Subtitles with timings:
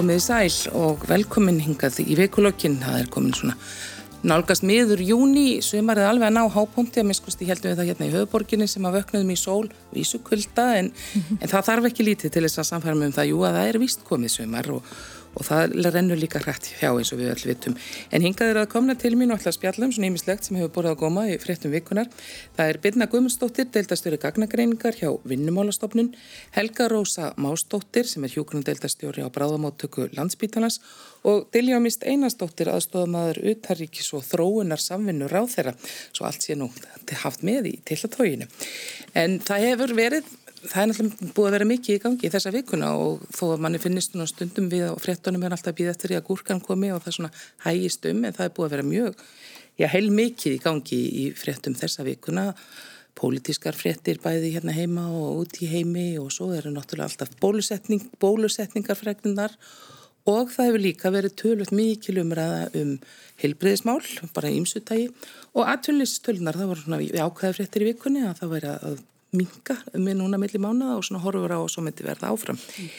[0.00, 2.78] Komið sæl og velkomin hingað í veikulokkin.
[2.80, 3.52] Það er komin svona
[4.24, 8.14] nálgast miður júni, sömarið alveg að ná hápunkti að miskusti heldum við það hérna í
[8.14, 10.88] höfuborginni sem að vöknuðum í sól, vísu kulda en,
[11.36, 13.68] en það þarf ekki lítið til þess að samfæra með um það, jú að það
[13.74, 14.94] er vist komið sömar og
[15.38, 17.76] og það rennur líka hrætt hjá eins og við öll vitum.
[18.10, 20.96] En hingað er að komna til mín og alltaf spjallum, svona ímislegt sem hefur borðið
[20.98, 22.10] á góma í fréttum vikunar.
[22.56, 26.12] Það er Birna Guðmundsdóttir, deildastöru gagnagreiningar hjá Vinnumálastofnun,
[26.56, 30.80] Helga Rósa Másdóttir sem er hjúgrunum deildastjóri á bráðamáttöku landsbítalans
[31.22, 35.74] og Dilja Mist Einarsdóttir aðstofamaður utarríkis og þróunar samvinnu ráð þeirra,
[36.16, 36.70] svo allt sé nú
[37.22, 38.48] haft með í tillatóginu.
[39.18, 42.52] En það hefur verið það er náttúrulega búið að vera mikið í gangi í þessa
[42.52, 46.18] vikuna og þó að manni finnist stundum við og fréttunum er alltaf býð eftir því
[46.18, 47.32] að gúrkan komi og það er svona
[47.64, 49.22] hægist um en það er búið að vera mjög,
[49.80, 52.46] já heil mikið í gangi í fréttum þessa vikuna.
[53.20, 58.04] Pólitískar fréttir bæði hérna heima og út í heimi og svo eru náttúrulega alltaf bólusetning,
[58.22, 59.56] bólusetningarfregnunar
[60.30, 62.94] og það hefur líka verið tölvöld mikil umræða um
[63.42, 64.00] heilbreyðismál,
[64.36, 65.08] bara ímsutægi
[65.56, 69.00] og aðtunlistölunar, það voru svona ákveða fréttir í vikunni að það væri að
[69.36, 72.58] minga með núna milli mánuða og svona horfur á og svo myndi verða áfram.
[72.58, 72.94] Mm.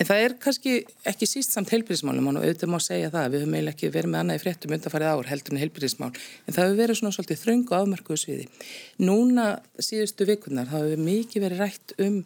[0.00, 0.74] En það er kannski
[1.10, 4.22] ekki síst samt heilbyrðismálum og auðvitað má segja það, við höfum eiginlega ekki verið með
[4.22, 7.64] annað í fréttum undanfarið ár heldur en heilbyrðismál, en það hefur verið svona svolítið þröng
[7.66, 8.46] og afmörkuðu sviði.
[9.04, 9.44] Núna
[9.76, 12.16] síðustu vikurnar, það hefur mikið verið rætt um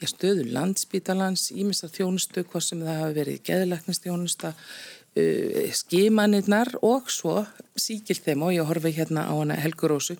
[0.00, 7.42] já, stöðu landsbítalans, ímesta þjónustu, hvað sem það hafi verið geðlæknistjónusta, uh, skimanirnar og svo
[7.76, 10.16] síkil þeim og ég horfi hérna á hana Helgur Rósu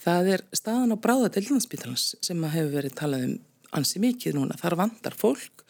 [0.00, 3.38] það er staðan á bráða til landsbítalans sem hefur verið talað um
[3.70, 5.64] ansi mikið núna, þar vandar fólk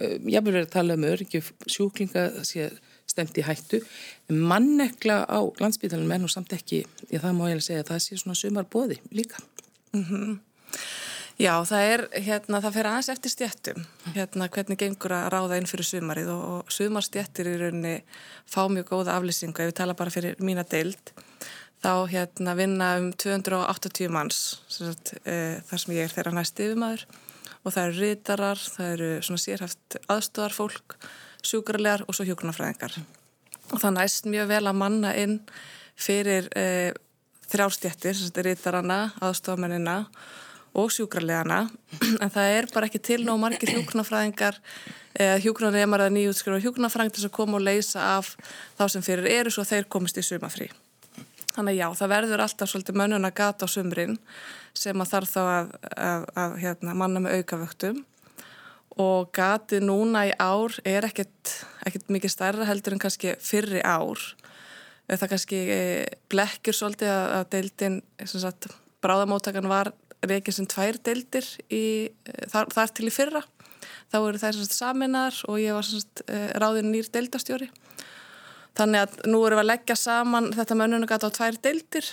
[0.00, 2.24] ég hefur verið að tala um öryggi sjúklinga
[3.10, 3.80] stemt í hættu.
[4.30, 8.02] Mannekla á landsbítalanum er nú samt ekki, ég það má ég að segja að það
[8.04, 9.42] sé svona sumar bóði líka.
[9.92, 10.38] Mm -hmm.
[11.40, 15.66] Já, það er, hérna, það fer aðeins eftir stjættum, hérna, hvernig gengur að ráða inn
[15.66, 18.02] fyrir sumarið og, og sumarstjættir í rauninni
[18.44, 21.12] fá mjög góða aflýsingu, ef við tala bara fyrir mína deild,
[21.80, 27.06] þá hérna vinna um 280 manns, sagt, e, þar sem ég er þeirra næst yfirmaður
[27.60, 30.96] og það eru ritarar, það eru svona sérhæft aðstóðarfólk,
[31.44, 32.98] sjúkarlegar og svo hjókunarfræðingar.
[33.70, 35.38] Og það næst mjög vel að manna inn
[36.00, 36.92] fyrir e,
[37.50, 39.98] þrjárstjættir, ritarana, aðstofamennina
[40.78, 41.64] og sjúkrarlegana
[42.22, 44.60] en það er bara ekki til nóg margir hjúknarfræðingar
[45.20, 48.36] eða hjúknarnemar eða nýjútskrifa hjúknarfræðingar til að koma og leysa af
[48.78, 50.70] þá sem fyrir eru svo þeir komist í sumafrí.
[51.50, 54.18] Þannig já, það verður alltaf svolítið mönnun að gata á sumrin
[54.76, 58.04] sem að þarf þá að, að, að hérna, manna með aukavöktum.
[59.00, 61.54] Og gatið núna í ár er ekkert,
[62.10, 64.22] mikið stærra heldur en kannski fyrri ár.
[65.10, 67.98] Það kannski eh, blekkir svolítið að, að deildin,
[69.02, 69.90] bráðamóttakan var
[70.22, 73.42] reykja sem tvær deildir í, eh, þar, þar til í fyrra.
[74.10, 77.70] Þá eru þær saminar og ég var sagt, eh, ráðin nýr deildastjóri
[78.78, 82.10] þannig að nú erum við að leggja saman þetta mönnunagata á tvær deildir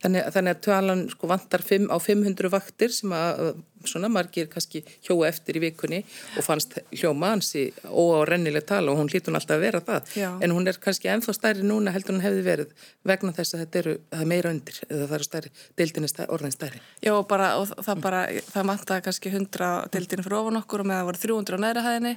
[0.00, 3.50] Þannig, þannig að tvalan sko vantar fimm, á 500 vaktir sem að
[3.84, 6.00] svona margir kannski hjóa eftir í vikunni
[6.38, 10.10] og fannst hljóma hansi óárennileg tala og hún hlítun alltaf að vera það.
[10.16, 10.28] Já.
[10.40, 12.74] en hún er kannski enþá stærri núna heldur hún hefði verið
[13.08, 16.54] vegna þess að þetta eru er meira undir eða það eru stærri, deildin er orðin
[16.56, 16.82] stærri.
[17.00, 20.90] Já og, bara, og það bara það matta kannski 100 deildin fyrir ofan okkur og
[20.90, 22.14] með það voru 300 á næra hæðinni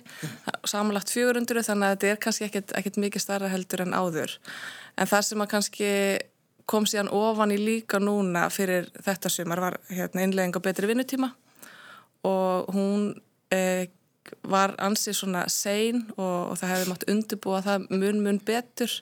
[0.67, 4.37] samanlagt 400 þannig að þetta er kannski ekkit, ekkit mikið starra heldur en áður.
[4.99, 5.89] En það sem að kannski
[6.69, 11.33] kom síðan ofan í líka núna fyrir þetta sumar var hérna, innlegging á betri vinnutíma
[12.23, 13.11] og hún
[13.51, 13.89] eh,
[14.47, 18.93] var ansið svona sein og, og það hefði mátt undirbúa það mun mun betur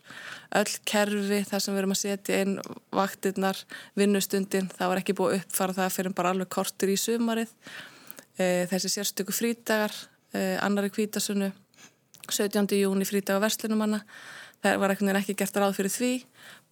[0.57, 2.57] öll kerfi þar sem við erum að setja inn
[2.95, 3.62] vaktirnar,
[4.00, 7.53] vinnustundin það var ekki búið að uppfara það fyrir bara alveg kortur í sumarið
[8.41, 9.94] eh, þessi sérstöku frítagar
[10.33, 11.51] eh, annari kvítasunnu
[12.31, 12.77] 17.
[12.80, 14.01] júni frítaga verslunumanna
[14.62, 16.12] það var ekki gert ráð fyrir því.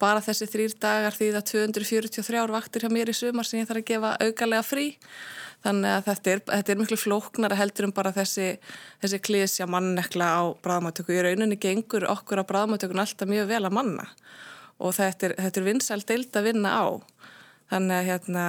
[0.00, 3.82] Bara þessi þrýr dagar því það 243 vaktir hjá mér í sumar sem ég þarf
[3.82, 4.86] að gefa augalega frí.
[5.60, 8.46] Þannig að þetta er, þetta er miklu flóknar að heldur um bara þessi,
[9.02, 13.76] þessi klísja mannekla á bráðmáttöku í rauninni gengur okkur á bráðmáttökun alltaf mjög vel að
[13.76, 14.06] manna.
[14.80, 16.86] Og þetta er, þetta er vinsælt deild að vinna á.
[17.70, 18.44] Þannig að hérna,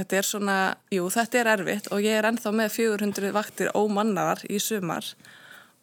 [0.00, 0.56] þetta er svona
[0.90, 5.12] jú þetta er erfitt og ég er ennþá með 400 vaktir ómannaðar í sumar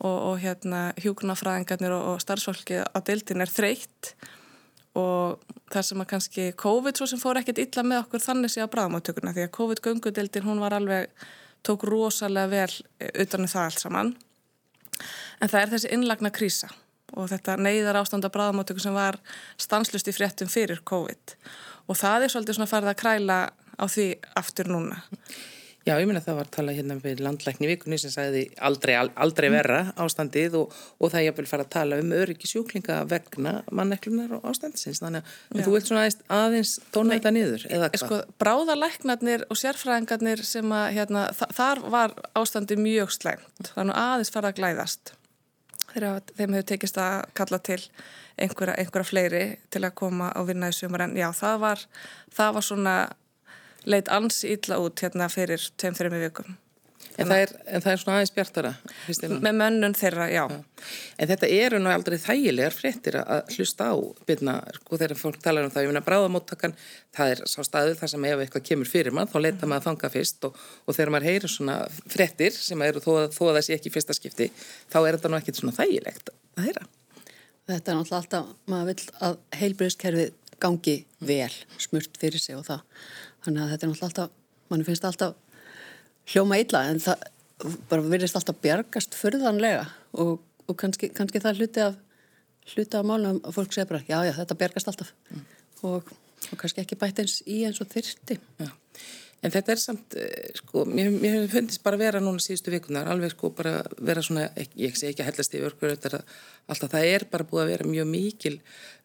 [0.03, 4.15] og, og hérna hjúkunafræðingarnir og, og starfsfólki á deildin er þreytt
[4.95, 8.63] og það sem að kannski COVID svo sem fór ekkert illa með okkur þannig sé
[8.63, 11.11] á bráðmáttökurna því að COVID-göngudeldin hún var alveg,
[11.65, 12.71] tók rosalega vel
[13.03, 14.13] eh, utan um það allt saman.
[15.43, 16.71] En það er þessi innlagna krísa
[17.15, 19.19] og þetta neyðar ástand á bráðmáttökur sem var
[19.59, 21.35] stanslust í fréttum fyrir COVID.
[21.91, 23.39] Og það er svolítið svona farið að kræla
[23.75, 24.07] á því
[24.39, 25.01] aftur núna
[25.85, 29.45] Já, ég minna það var að tala hérna við landlækni vikunni sem sagði aldrei, aldrei
[29.53, 34.31] verra ástandið og, og það ég vil fara að tala um öryggi sjúklinga vegna manneklunar
[34.39, 35.03] og ástandsins.
[35.03, 36.07] Þannig að þú vilt svona
[36.39, 38.01] aðeins, tóna þetta niður, eða hvað?
[38.01, 43.69] Sko, bráðalæknarnir og sérfræðingarnir sem að, hérna, þar var ástandið mjög slæmt.
[43.75, 45.13] Þannig aðeins fara að glæðast.
[45.91, 47.77] Þegar þeim hefur tekist að kalla til
[48.41, 51.85] einhverja, einhverja fleiri til að koma á vinna í sumar en já, það var,
[52.33, 52.95] það var svona
[53.89, 56.55] leit ans ítla út hérna fyrir tveim-þreimi vikum.
[57.15, 58.71] En það, er, en það er svona aðeins bjartara?
[59.39, 60.41] Með mönnun þeirra, já.
[60.51, 60.87] já.
[61.21, 63.95] En þetta eru nú aldrei þægilegar fréttir að hlusta á
[64.27, 66.75] byrna, sko þegar fólk talar um það, ég finna bráðamóttakan,
[67.15, 69.87] það er sá staðu þar sem ef eitthvað kemur fyrir mann, þá leita maður að
[69.87, 73.65] þanga fyrst og, og þegar maður heyrir svona fréttir sem eru þó, þó að það
[73.69, 74.51] sé ekki fyrsta skipti,
[74.91, 76.87] þá er þetta nú ekkit svona þægilegt að heyra.
[77.65, 81.51] Þetta er náttúrulega alltaf, maður vil að heilbreyðskerfið gangi vel,
[81.81, 82.83] smurt fyrir sig og það
[83.45, 84.35] þannig að þetta er náttúrulega alltaf,
[84.69, 85.35] mann finnst alltaf
[86.33, 87.25] hljóma illa en það
[87.89, 89.85] bara verðist alltaf bjargast förðanlega
[90.19, 91.99] og, og kannski, kannski það hluti af
[92.73, 95.13] hluti af málum að fólk segja bara já já þetta bjargast alltaf.
[95.31, 95.45] Mm.
[95.87, 96.09] og,
[96.51, 98.71] og kannski ekki bætt eins í eins og þyrsti Já
[99.45, 103.35] En þetta er samt, eh, sko, mér, mér finnst bara vera núna síðustu vikunar, alveg
[103.35, 106.23] sko bara vera svona, ég sé ekki að hellast yfir okkur, þetta
[106.65, 108.55] alltaf, það er bara búið að vera mjög mikil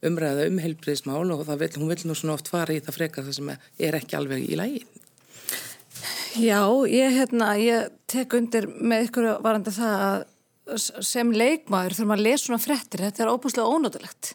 [0.09, 3.37] umræða um heilbriðismál og vil, hún vil nú svona oft fara í það frekar það
[3.37, 4.85] sem er ekki alveg í lægi.
[6.41, 10.25] Já, ég, hérna, ég tek undir með ykkur varandi það að
[10.79, 14.35] sem leikmaður þurfum að lesa svona frettir, þetta er óbúslega ónóttilegt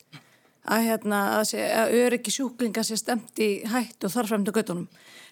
[0.65, 4.87] að, hérna, að, að öryggi sjúklinga sé stemt í hætt og þarfremdu göttunum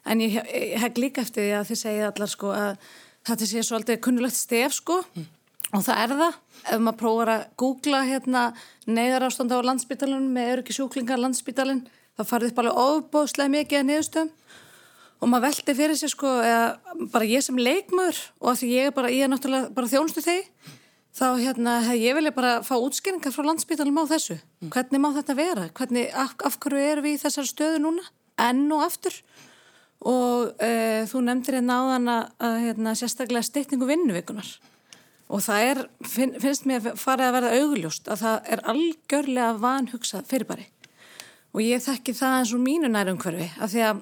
[0.05, 0.37] en ég,
[0.81, 2.91] hegg líka eftir því að þið segja allar sko að
[3.27, 5.25] þetta sé svolítið kunnulegt stef sko mm.
[5.71, 8.45] og það er það ef maður prófar að googla hérna
[8.85, 13.89] neyðar ástand á landsbytalunum með öryggi sjúklingar landsbytalun þá farið upp alveg ofbóðslega mikið að
[13.89, 14.31] niðurstöðum
[15.23, 18.95] og maður veldi fyrir sig sko eða bara ég sem leikmur og því ég er
[18.95, 20.49] bara, ég er náttúrulega bara þjónustu þig
[21.13, 24.39] þá hérna ég vilja bara fá útskýringar frá landsbytalunum á þessu.
[24.61, 24.73] Mm.
[24.73, 28.05] hvernig má þetta vera, hvernig af, af hverju erum við í þessar stöðu núna?
[28.41, 29.15] Enn og aftur.
[30.03, 34.49] Og e, þú nefndir hérna áðan að hérna, sérstaklega stittningu vinnuvíkunar
[35.33, 40.25] og það er, finn, finnst mér farið að verða augljóst að það er algjörlega vanhugsað
[40.29, 40.65] fyrirbæri.
[41.53, 44.01] Og ég þekki það eins og mínu nærumhverfi af því að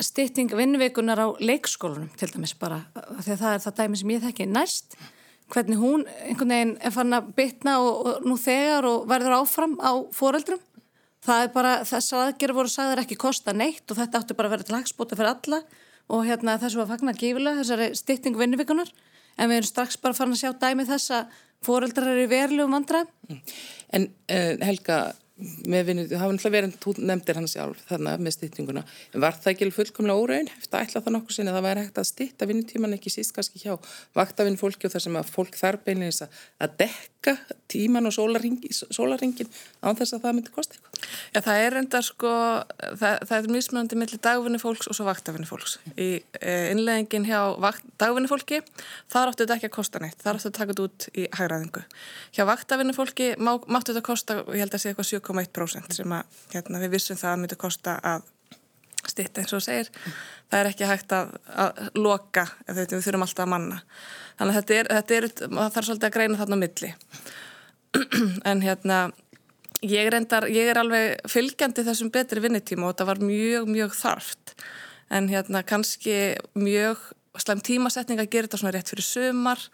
[0.00, 4.14] stitting vinnuvíkunar á leikskólunum til dæmis bara, af því að það er það dæmi sem
[4.14, 4.96] ég þekki næst
[5.50, 9.76] hvernig hún einhvern veginn er fann að bytna og, og nú þegar og verður áfram
[9.82, 10.62] á foreldrum
[11.26, 14.56] það er bara, þessar aðgerður voru sagðar ekki kosta neitt og þetta áttu bara að
[14.56, 15.60] vera til hagspóta fyrir alla
[16.10, 18.90] og hérna þessu var fagnar gífilega, þessari stytting vinnuvikunar,
[19.38, 23.04] en við erum strax bara farin að sjá dæmi þess að fóreldrar eru verilegu vandra.
[23.94, 25.00] En uh, Helga,
[25.70, 28.84] með vinnu, það hafa náttúrulega verið, þú nefndir hann sjálf þarna með styttinguna,
[29.14, 31.50] en var það ekki fullkomlega óraun eftir að ætla það nokkur sinni?
[31.50, 33.74] Að það væri hægt að stytta vinnutíman ekki síst kannski hjá
[34.16, 37.19] vaktavinn fólki og þar sem að fólk þarf beinleins að dekka
[37.70, 39.50] tíman og sólaringin
[39.84, 41.04] án þess að það myndi kosta eitthvað?
[41.34, 42.32] Já, það er enda sko,
[43.00, 45.76] það, það er mismunandi millir dagvinni fólks og svo vaktavinn fólks.
[45.96, 46.08] Í
[46.40, 47.40] e, innleggingin hjá
[48.00, 48.62] dagvinni fólki,
[49.12, 51.28] þar áttu þetta ekki að kosta neitt, þar áttu þetta að taka þetta út í
[51.38, 51.84] hægraðingu.
[52.36, 56.44] Hjá vaktavinn fólki má, máttu þetta kosta, ég held að sé eitthvað 7,1% sem að
[56.54, 58.28] hérna, við vissum það að myndi kosta að
[59.10, 59.90] stitta eins og segir.
[60.50, 61.32] Það er ekki hægt að,
[61.64, 63.80] að loka við þurfum alltaf að manna.
[64.40, 66.92] Þannig að þetta er, þetta er, það þarf svolítið að greina þarna á milli.
[68.50, 68.98] en hérna,
[69.82, 74.54] ég, reyndar, ég er alveg fylgjandi þessum betri vinnitíma og þetta var mjög, mjög þarft.
[75.10, 76.20] En hérna, kannski
[76.58, 77.02] mjög
[77.40, 79.66] slæm tímasetning að gera þetta svona rétt fyrir sömar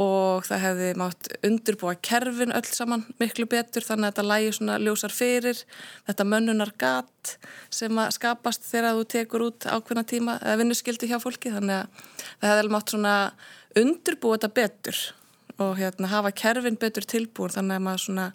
[0.00, 4.78] og það hefði mátt undirbúa kerfin öll saman miklu betur þannig að þetta lægi svona
[4.82, 5.60] ljósar fyrir
[6.08, 7.34] þetta mönnunar gat
[7.72, 11.54] sem að skapast þegar þú tekur út ákveðna tíma eða vinnuskildi hjá fólki.
[11.54, 12.06] Þannig að
[12.40, 13.14] það hefði mátt svona
[13.84, 15.02] undirbúa þetta betur
[15.62, 18.30] og hérna hafa kerfin betur tilbúin þannig að maður svona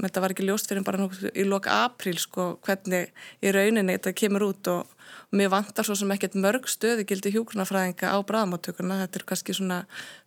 [0.00, 4.12] þetta var ekki ljóst fyrir bara nú í loka apríl sko hvernig í rauninni þetta
[4.16, 4.92] kemur út og
[5.34, 9.78] Mér vantar svo sem ekkert mörg stöði gildi hjúgrunafræðinga á bræðamáttökurna, þetta er kannski svona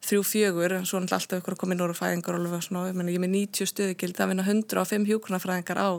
[0.04, 2.90] þrjú fjögur en svo er alltaf ykkur að koma í núru fæðingar og alveg svona,
[2.92, 5.90] ég menn ég með 90 stöði gildi að vinna 105 hjúgrunafræðingar á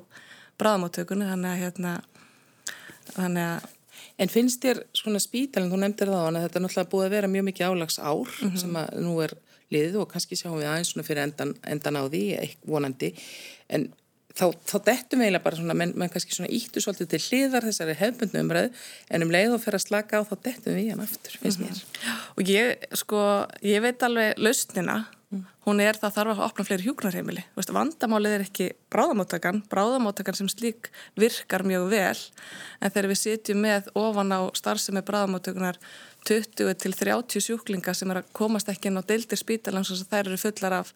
[0.61, 1.95] bræðamáttökurna, þannig að hérna,
[3.17, 3.69] þannig að
[4.21, 7.07] En finnst þér svona spítalinn, þú nefndir það á hann að þetta er náttúrulega búið
[7.07, 8.61] að vera mjög mikið álags ár mm -hmm.
[8.61, 9.33] sem að nú er
[9.73, 12.23] liðið og kannski sjáum við aðeins svona fyrir endan, endan á því,
[12.67, 13.15] vonandi,
[13.71, 13.89] en
[14.37, 17.67] þá, þá dettum við eiginlega bara svona, menn, menn kannski svona íttu svolítið til hliðar
[17.69, 20.91] þessari hefbundnu umræð en um leið og fer að slaka á þá dettum við í
[20.93, 21.73] hann aftur, finnst mér.
[21.73, 22.29] Mm -hmm.
[22.37, 23.23] Og ég, sko,
[23.62, 25.00] ég veit alveg lausnina.
[25.62, 29.62] Hún er það þarf að opna fleiri hjúknarheimili vandamálið er ekki bráðamóttakan.
[29.71, 32.19] Bráðamóttakan sem slík virkar mjög vel.
[32.81, 35.79] En þegar við sitjum með ofan á starfsemi bráðamóttakunar
[36.29, 40.29] 20 til 30 sjúklinga sem er að komast ekki inn á deildir spítalans og þær
[40.29, 40.93] eru fullar af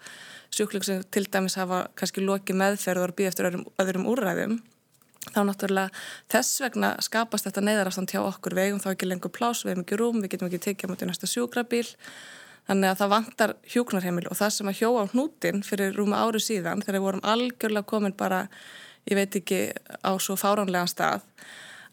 [0.53, 4.57] sjúkling sem til dæmis hafa kannski loki meðferð og býð eftir öðrum, öðrum úrræðum.
[5.33, 8.55] Þá náttúrulega þess vegna skapast þetta neyðarastand hjá okkur.
[8.59, 11.11] Við eigum þá ekki lengur plás, við hefum ekki rúm, við getum ekki tekið mútið
[11.11, 11.87] næsta sjúkrabíl.
[12.69, 16.41] Þannig að það vantar hjóknarheimil og það sem að hjó á hnútin fyrir rúma áru
[16.41, 18.47] síðan þegar við vorum algjörlega komin bara
[19.09, 19.59] ég veit ekki
[20.01, 21.27] á svo fáránlega stað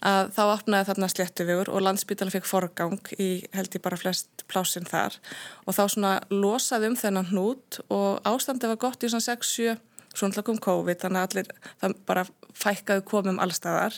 [0.01, 4.89] að þá opnaði þarna sléttuvegur og landsbytala fekk forgang í held ég bara flest plásinn
[4.89, 5.17] þar.
[5.65, 9.77] Og þá svona losaði um þennan hnút og ástandið var gott í svona 6-7
[10.11, 12.25] svo náttúrulega kom COVID þannig að allir það bara
[12.57, 13.97] fækkaðu komum allstaðar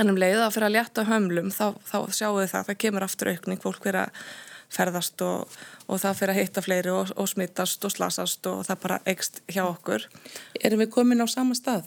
[0.00, 3.32] en um leiða fyrir að létta hömlum þá, þá sjáu þið það, það kemur aftur
[3.32, 4.20] aukning fólk fyrir að
[4.76, 8.82] ferðast og, og það fyrir að hitta fleiri og, og smittast og slasast og það
[8.82, 10.08] bara ekst hjá okkur.
[10.58, 11.86] Erum við komin á sama stað?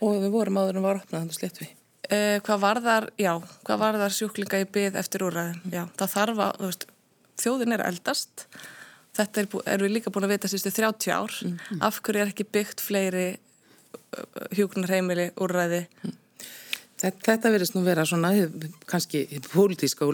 [0.00, 1.74] Og við vorum áður en var opnað þannig slett við?
[2.12, 3.32] Eh, hvað var þar, já,
[3.64, 6.86] hvað var þar sjúklinga í byð eftir úræðin, já, það þarf að, þú veist,
[7.40, 8.46] þjóðin er eldast.
[9.14, 12.34] Þetta er, er við líka búin að vita sístu 30 ár, mm af hverju er
[12.34, 13.28] ekki byggt fleiri
[14.54, 15.86] hjúknarheimili úrræði?
[16.02, 16.20] Mm.
[17.04, 18.30] Þetta, þetta verðist nú vera svona
[18.88, 20.06] kannski pólitíska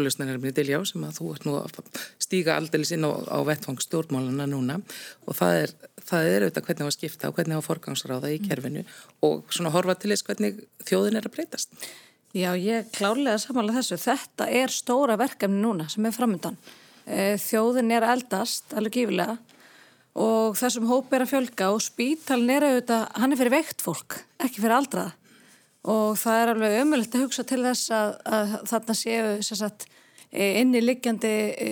[0.73, 1.77] já sem að þú ert nú að
[2.19, 4.79] stíga aldeilis inn á, á vettfang stjórnmáluna núna.
[5.29, 5.75] Og það er,
[6.11, 8.85] það er auðvitað hvernig það var skipta og hvernig það var forgangsráða í kerfinu
[9.27, 11.91] og svona horfa til þess hvernig þjóðin er að breytast.
[12.31, 13.99] Já, ég klárlega samanlega þessu.
[14.05, 16.59] Þetta er stóra verkefni núna sem er framöndan.
[17.11, 19.39] Eh, þjóðin er eldast, alveg gífilega
[20.21, 24.19] og þessum hóp er að fjölga og spítalin er auðvitað, hann er fyrir veikt fólk,
[24.43, 25.13] ekki fyrir aldraða
[25.91, 30.00] og það er alveg ömulegt að hugsa til þess að, að þarna séu sagt, e,
[30.31, 31.71] inni liggjandi e,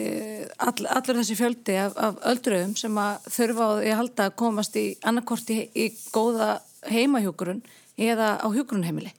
[0.58, 4.38] all, allur þessi fjöldi af, af öldruðum sem að þurfa á því að halda að
[4.42, 6.56] komast í annarkorti í góða
[6.90, 7.62] heimahjókurun
[7.98, 9.12] eða á hjókurunheimili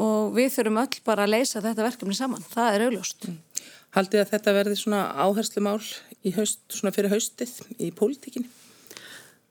[0.00, 3.28] og við þurfum öll bara að leysa þetta verkefni saman, það er augljóst.
[3.28, 3.38] Mm.
[3.94, 5.78] Haldið að þetta verði svona áherslu mál
[6.26, 8.50] í haust, svona fyrir haustið í pólitíkinni?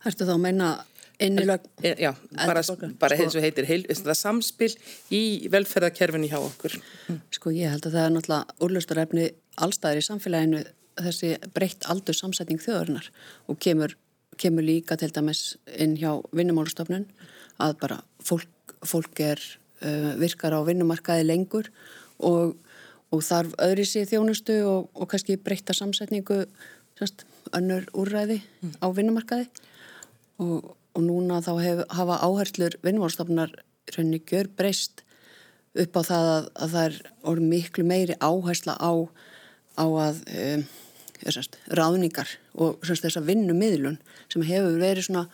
[0.04, 0.70] Þarftu þá að meina
[1.20, 1.66] innilög?
[1.84, 2.64] E, já, bara,
[3.00, 4.72] bara sko, heitir heitir, heil, það samspil
[5.14, 6.78] í velferðarkerfinu hjá okkur.
[7.08, 7.20] Mm.
[7.38, 9.28] Sko ég held að það er náttúrulega úrlusturefni
[9.64, 10.64] allstæðir í samfélaginu
[11.04, 13.10] þessi breytt aldur samsetning þjóðarinnar
[13.50, 13.96] og kemur,
[14.38, 17.08] kemur líka til dæmis inn hjá vinnumálustofnun
[17.64, 19.42] að bara fólk, fólk er,
[19.82, 21.70] uh, virkar á vinnumarkaði lengur
[22.24, 22.58] og
[23.14, 26.44] og þarf öðri sér þjónustu og, og kannski breytta samsetningu
[26.98, 28.78] semst, önnur úrræði mm.
[28.82, 29.50] á vinnumarkaði
[30.42, 33.54] og, og núna þá hef, hafa áherslur vinnumálstofnar
[33.96, 35.04] rauninni gjör breyst
[35.74, 36.88] upp á það að, að það
[37.34, 38.92] er miklu meiri áhersla á,
[39.78, 40.66] á að um,
[41.24, 43.98] semst, ráðningar og semst, þessa vinnumiðlun
[44.32, 45.28] sem hefur verið svona,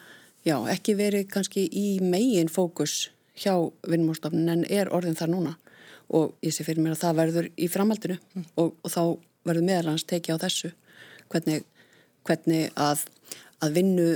[0.48, 3.54] já ekki verið kannski í megin fókus hjá
[3.88, 5.56] vinnumálstofnun en er orðin þar núna
[6.10, 8.48] og ég sé fyrir mér að það verður í framhaldinu mm.
[8.62, 9.01] og, og þá
[9.48, 10.72] verður meðalans tekið á þessu
[11.30, 11.66] hvernig,
[12.28, 13.04] hvernig að,
[13.63, 14.10] að vinnu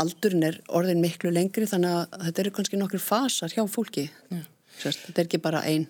[0.00, 4.08] aldurinn er orðin miklu lengri þannig að þetta eru kannski nokkur fasar hjá fólki.
[4.80, 5.88] Sérst, þetta er ekki bara einn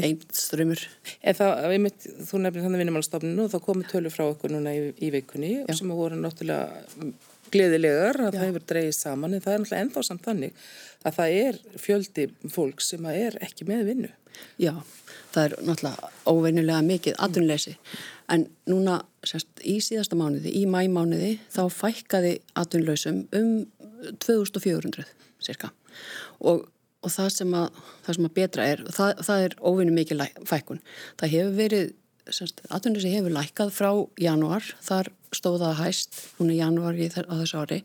[0.00, 0.80] einn ströymur
[1.20, 5.74] Þú nefnir þannig vinnumálstofninu og þá komið tölur frá okkur núna í, í vikunni Já.
[5.76, 7.10] sem voru náttúrulega
[7.50, 8.38] gleðilegar að Já.
[8.38, 10.64] það hefur dreyið saman en það er náttúrulega ennþá samt þannig
[11.02, 14.12] að það er fjöldi fólk sem er ekki með vinnu.
[14.62, 14.74] Já,
[15.34, 17.76] það er náttúrulega óveinilega mikið atunleysi
[18.30, 23.54] en núna sérst, í síðasta mánuði, í mæmánuði þá fækkaði atunleysum um
[24.24, 25.04] 2400
[25.44, 25.72] cirka
[26.40, 26.66] og,
[27.04, 30.84] og það, sem að, það sem að betra er, það, það er óvinni mikið fækkun.
[31.20, 31.96] Það hefur verið
[32.30, 33.88] Atvinnleysi hefur lækkað frá
[34.20, 37.80] januar, þar stóða hæst, hún er januar í á þessu ári,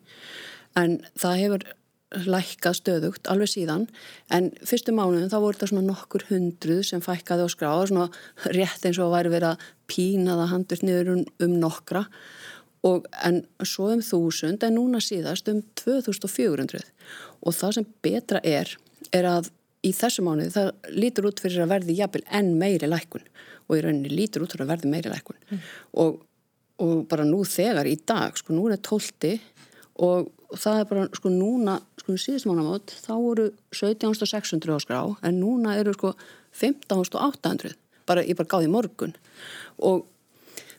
[0.78, 1.66] en það hefur
[2.14, 3.88] lækkað stöðugt alveg síðan,
[4.34, 8.08] en fyrstu mánuðin þá voru þetta svona nokkur hundruð sem fækkaði á skráða, svona
[8.54, 12.06] rétt eins og væri verið að pína það handurt niður um, um nokkra,
[12.86, 16.84] og, en svo um þúsund, en núna síðast um 2400
[17.42, 18.70] og það sem betra er,
[19.14, 19.50] er að
[19.86, 23.26] í þessu mánuði það lítur út fyrir að verði jafnvel enn meiri lækkun.
[23.66, 25.42] Og í rauninni lítur út fyrir að verði meiri lækkun.
[25.50, 25.68] Mm.
[26.02, 26.24] og,
[26.82, 29.38] og bara nú þegar í dag, sko nú er tólti
[30.04, 35.40] og það er bara sko núna, sko síðust mánamót þá voru 17.600 á skrá en
[35.42, 36.14] núna eru sko
[36.54, 37.74] 15.800
[38.06, 39.16] bara ég bara gáði morgun.
[39.82, 40.06] Og,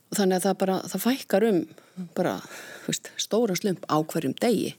[0.06, 1.58] og þannig að það bara það fækkar um
[2.14, 2.36] bara
[2.86, 4.76] veist, stóra slump á hverjum degi.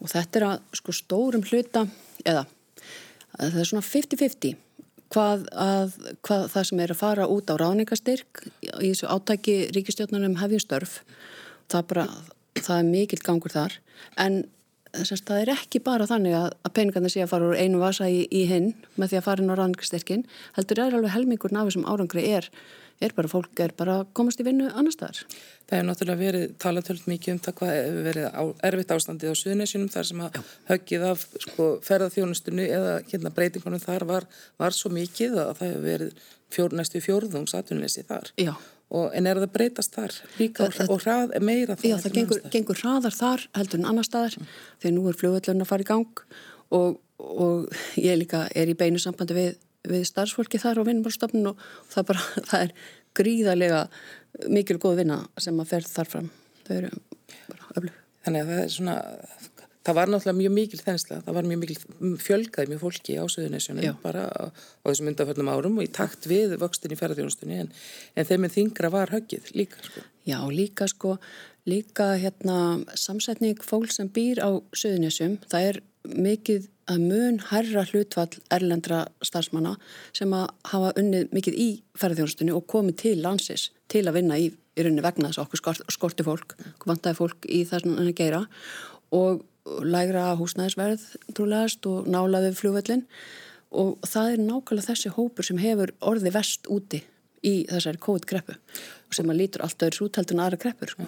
[0.00, 1.84] Og þetta er að sko stórum hluta
[2.24, 2.46] eða
[3.36, 4.56] það er svona 50-50
[5.12, 5.46] hvað,
[6.24, 11.02] hvað það sem er að fara út á ráðningastyrk í þessu átæki ríkistjórnarnum hefjastörf
[11.68, 12.06] það, bara,
[12.56, 13.76] það er mikill gangur þar.
[14.16, 14.46] En
[14.96, 18.08] semst, það er ekki bara þannig að, að peningarnir sé að fara úr einu vasa
[18.10, 20.26] í, í hinn með því að fara inn á ranningstyrkin
[20.58, 22.48] heldur er alveg helmingurinn af þessum árangri er,
[23.04, 25.20] er bara fólk er bara komast í vinnu annar staðar.
[25.68, 29.40] Það hefur náttúrulega verið talatöld mikið um það hvað hefur verið á, erfitt ástandið á
[29.42, 30.40] suðnesjunum þar sem að
[30.72, 34.26] höggið af sko, ferðarþjónustunni eða hérna, breytingunum þar var,
[34.58, 38.32] var svo mikið að það hefur verið fjór, næstu fjórðungs atvinnleysi þar.
[38.40, 38.54] Já.
[38.88, 41.90] Og, en er það breytast þar líka það, og hrað, meira þar?
[41.90, 44.46] Já, það gengur, gengur hraðar þar heldur en annar staðar mm.
[44.80, 46.22] þegar nú er fljóðvöldun að fara í gang
[46.78, 47.66] og, og
[48.00, 49.50] ég líka er í beinu sambandi við,
[49.92, 51.60] við starfsfólki þar og vinnumálstofnun og
[51.92, 52.74] það, bara, það er
[53.20, 53.82] gríðarlega
[54.56, 56.32] mikil góð vinna sem að ferð þar fram.
[56.64, 56.92] Þau eru
[57.48, 58.02] bara öflug.
[58.24, 58.96] Þannig að það er svona
[59.88, 64.00] það var náttúrulega mjög mikil þensla, það var mjög mikil fjölgaði mjög fólki á Suðunisjónum
[64.02, 67.70] bara á, á þessum undanförnum árum og í takt við vöxtin í ferðarþjónustunni en,
[68.14, 70.04] en þeim en þingra var höggið líka sko.
[70.28, 71.14] Já, líka sko,
[71.68, 72.58] líka hérna
[73.00, 79.74] samsetning fólk sem býr á Suðunisjum, það er mikið að mun herra hlutfall erlendra starfsmanna
[80.16, 81.68] sem að hafa unnið mikið í
[82.00, 85.92] ferðarþjónustunni og komið til landsis til að vinna í, í rauninni vegna þess að okkur
[85.96, 88.44] skorti fólk, vantaði fólk í þess að gera
[89.16, 89.44] og
[89.84, 91.04] lægra húsnæðisverð
[91.36, 93.04] trúlegast og nálaðið fljóvellin
[93.68, 97.02] og það er nákvæmlega þessi hópur sem hefur orði vest úti
[97.46, 98.54] í þessari COVID-greppu
[99.08, 100.90] og sem að lítur allt öðru útheldur en aðra greppur.
[100.92, 101.06] Sko.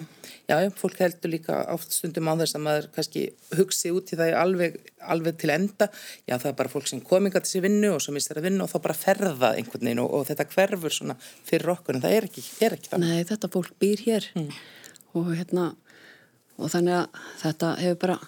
[0.49, 3.23] Já, já, fólk heldur líka átt stundum á þess að maður kannski
[3.59, 4.79] hugsi út í það alveg,
[5.13, 5.89] alveg til enda.
[6.25, 8.65] Já, það er bara fólk sem kominga til þessi vinnu og sem mistar að vinna
[8.65, 12.17] og þá bara ferða einhvern veginn og, og þetta hverfur svona fyrir okkur en það
[12.17, 13.05] er ekki, er ekki það.
[13.05, 14.51] Nei, þetta fólk býr hér mm.
[15.21, 15.71] og hérna
[16.57, 18.19] og þannig að þetta hefur bara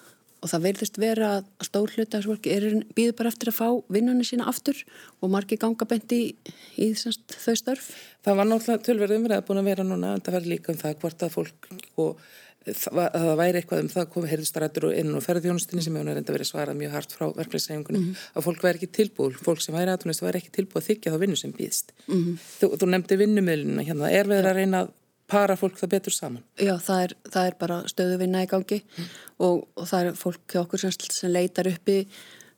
[0.44, 4.26] og það verðist vera að stór hluta þessu fólki býður bara eftir að fá vinnunni
[4.28, 4.76] sína aftur
[5.24, 7.90] og margi ganga bendi í, í semst, þau störf.
[8.24, 10.98] Það var náttúrulega tölverð umræða búin að vera núna en það var líka um það
[11.00, 11.70] hvort að fólk
[12.04, 12.24] og
[12.64, 16.36] það, það væri eitthvað um það komið heyrðustrættur og inn og ferðjónustinni sem hefur reynda
[16.36, 18.26] verið svarað mjög hart frá verklæssegjungunni mm -hmm.
[18.34, 21.18] að fólk væri ekki tilbúið, fólk sem væri aðtunist væri ekki tilbúið að þykja þá
[21.24, 21.92] vinnu sem býðst.
[22.08, 22.36] Mm -hmm.
[22.60, 24.92] Þú, þú nefndi vinnumilina hérna, er við að reyna að
[25.30, 26.44] para fólk það betur saman?
[26.60, 29.12] Já, það er, það er bara stöðuvinna í gangi mm.
[29.46, 31.98] og, og það er fólk hjá okkur sem, sem leitar uppi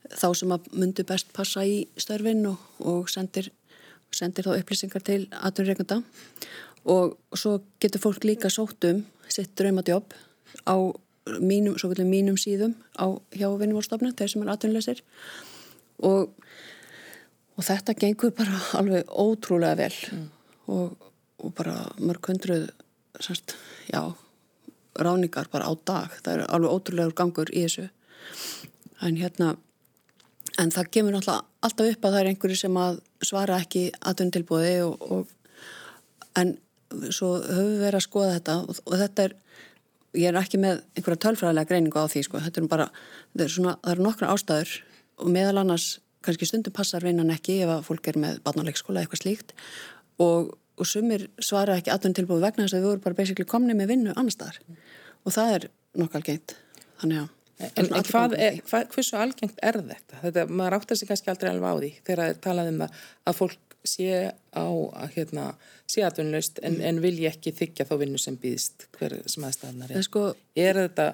[0.07, 3.51] þá sem að myndu best passa í störfin og, og sendir,
[4.15, 6.01] sendir þá upplýsingar til aðtunreikanda
[6.87, 9.03] og, og svo getur fólk líka sótt um
[9.33, 10.15] sitt draumadjóp
[10.67, 10.77] á
[11.43, 11.75] mínum,
[12.07, 15.03] mínum síðum á hjá vinnumálstofna, þeir sem er aðtunleisir
[16.07, 16.31] og
[17.67, 20.27] þetta gengur bara alveg ótrúlega vel mm.
[20.77, 22.69] og og bara mörg hundruð
[23.21, 23.55] semst,
[23.93, 24.03] já,
[24.97, 27.89] ráningar bara á dag, það er alveg ótrúlegur gangur í þessu.
[29.05, 29.55] En hérna
[30.61, 35.03] en það kemur alltaf upp að það er einhverju sem að svara ekki aðuntilbúði og,
[35.13, 36.57] og en
[37.11, 39.37] svo höfum við verið að skoða þetta og, og þetta er
[40.17, 42.87] ég er ekki með einhverja tölfræðilega greiningu á því sko, þetta er bara,
[43.37, 44.75] er svona það eru nokkra ástæður
[45.21, 45.89] og meðal annars
[46.27, 49.53] kannski stundum passar vinnan ekki ef að fólk er með barnáleikskóla eitthvað slíkt.
[50.23, 53.77] Og og sumir svara ekki aðtunum tilbúið vegna þess að við vorum bara basically komni
[53.77, 54.61] með vinnu annar staðar
[55.25, 56.59] og það er nokkal geint
[57.01, 60.19] þannig að En, en hvað er, hvað, hversu algengt er þetta?
[60.21, 62.99] þetta maður áttar sig kannski aldrei alveg á því þegar það er talað um það
[63.31, 64.19] að fólk sé
[64.53, 65.47] á að hérna,
[65.89, 66.85] sé aðtunlaust en, mm.
[66.91, 70.05] en vilja ekki þykja þá vinnu sem býðist hver sem aðstæðanar er.
[70.05, 70.27] Sko,
[70.59, 71.09] er þetta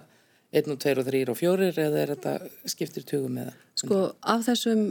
[0.62, 2.34] 1 og 2 og 3 og 4 eða er þetta
[2.74, 3.54] skiptir tugum eða?
[3.78, 4.02] Sko
[4.34, 4.84] af þessum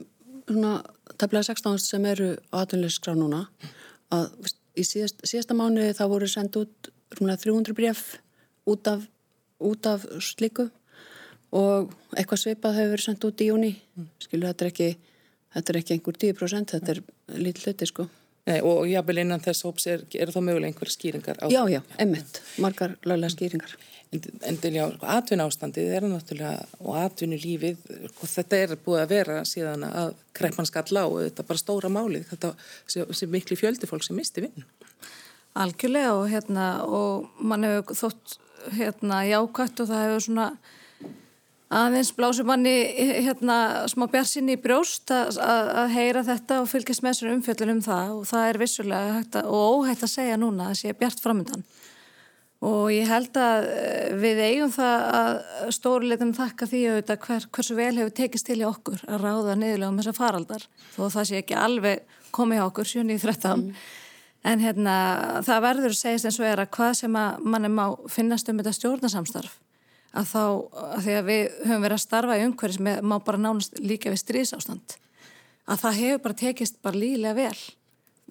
[0.48, 0.74] svona,
[1.18, 3.44] taflega 16 sem eru á aðtunlaust skrá núna
[4.14, 4.32] að
[4.78, 8.04] í síðast, síðasta mánu þá voru sendt út rúmlega 300 bref
[8.70, 9.04] út af,
[9.60, 10.70] út af sliku
[11.52, 13.72] og eitthvað sveipað hefur verið sendt út í júni
[14.24, 14.90] skilu þetta er ekki
[15.52, 17.04] þetta er ekki einhver 10% þetta er
[17.36, 18.08] lítið hluti sko
[18.50, 21.82] Nei, og jábel innan þess hóps er, er þá mögulega einhver skýringar á Já, já,
[22.02, 23.76] emmitt, margar löglega skýringar.
[24.12, 28.74] En, en til já, sko, atvinna ástandið er náttúrulega og atvinnu lífið og þetta er
[28.82, 32.52] búið að vera síðan að kreppan skall á og þetta er bara stóra málið þetta
[32.90, 34.66] sem miklu fjöldi fólk sem misti vinn
[35.62, 38.38] Algjörlega og hérna og mann hefur þótt
[38.76, 40.48] hérna jákvæmt og það hefur svona
[41.72, 42.74] aðeins blásum manni
[43.24, 47.76] hérna smá bjarsinni í brjóst að, að, að heyra þetta og fylgjast með þessari umfjöldun
[47.76, 48.16] um það.
[48.18, 51.64] Og það er vissulega hægt að, og óhægt að segja núna að sé bjart framöndan
[52.62, 55.32] og ég held að eh, við eigum það að
[55.74, 59.90] stóruleitum þakka því auðvitað hver, hversu vel hefur tekist til í okkur að ráða niðurlega
[59.90, 60.68] um þessa faraldar.
[60.94, 63.82] Þó það sé ekki alveg komið á okkur 7.13 mm.
[64.52, 64.96] en hérna
[65.48, 68.62] það verður að segja eins og er að hvað sem að manni má finnast um
[68.62, 69.58] þetta stjórnasamstarf
[70.12, 73.41] að þá að því að við höfum verið að starfa í umhverjum sem má bara
[73.41, 74.97] nánast líka við strísástand
[75.71, 77.62] að það hefur bara tekist bara lílega vel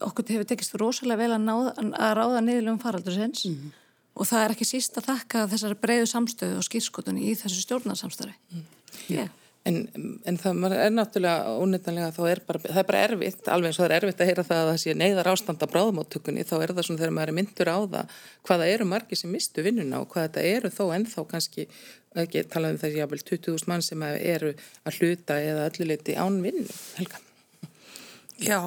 [0.01, 3.77] okkur hefur tekist rosalega vel að, náða, að ráða niðurlega um faraldur sinns mm
[4.21, 8.35] og það er ekki síst að þakka þessari breiðu samstöðu og skýrskotunni í þessu stjórnarsamstöðu.
[8.53, 8.67] Mm.
[9.09, 9.31] Yeah.
[9.69, 9.77] En,
[10.25, 13.91] en það er náttúrulega ónefnilega, er bara, það er bara erfitt, alveg eins og það
[13.91, 16.87] er erfitt að heyra það að það sé neyðar ástand að bráðmáttökunni, þá er það
[16.87, 18.15] svona þegar maður er myndur á það
[18.49, 21.69] hvaða eru margi sem mistu vinnuna og hvað þetta eru þó ennþá kannski,
[22.25, 24.55] ekki talað um þessi jáfnvel 20.000 mann sem eru
[24.89, 27.21] að hluta eða ölluleiti án vinnu, Helga.
[28.41, 28.59] Já,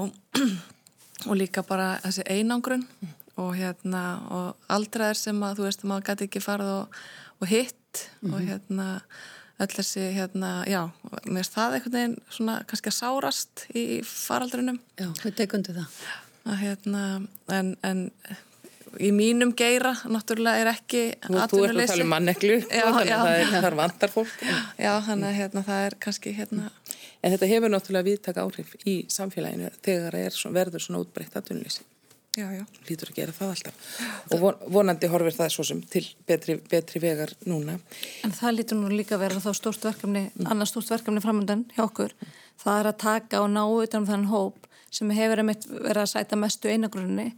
[1.30, 2.86] og líka bara þessi einangrun
[3.42, 7.00] og hérna, og aldraðir sem að þú veist að maður gæti ekki farið og,
[7.42, 8.36] og hitt mm -hmm.
[8.36, 8.90] og hérna
[9.62, 10.82] öll þessi, hérna, já,
[11.26, 14.80] mér finnst það einhvern veginn svona kannski að sárast í faraldrinum.
[15.00, 16.00] Já, við tekundu það.
[16.44, 17.04] Að, hérna,
[17.56, 18.02] en, en
[19.00, 21.54] í mínum geira, náttúrulega, er ekki atvinnuleysi.
[21.54, 24.36] Þú ert að tala um manneklu, þannig að það, er, það er vandar fólk.
[24.82, 26.70] Já, þannig að hérna, það er kannski, hérna...
[27.24, 31.86] En þetta hefur náttúrulega viðtak áhrif í samfélaginu þegar það er, verður svona útbreytt atvinnuleysi
[32.38, 32.64] já, já.
[32.90, 37.34] lítur að gera það alltaf og vonandi horfir það svo sem til betri, betri vegar
[37.46, 37.78] núna
[38.26, 40.50] En það lítur nú líka að vera þá stórt verkefni mm.
[40.50, 42.36] annars stórt verkefni framöndan hjá okkur mm.
[42.66, 46.70] það er að taka og ná utanum þann hóp sem hefur verið að sæta mestu
[46.70, 47.32] einagrunni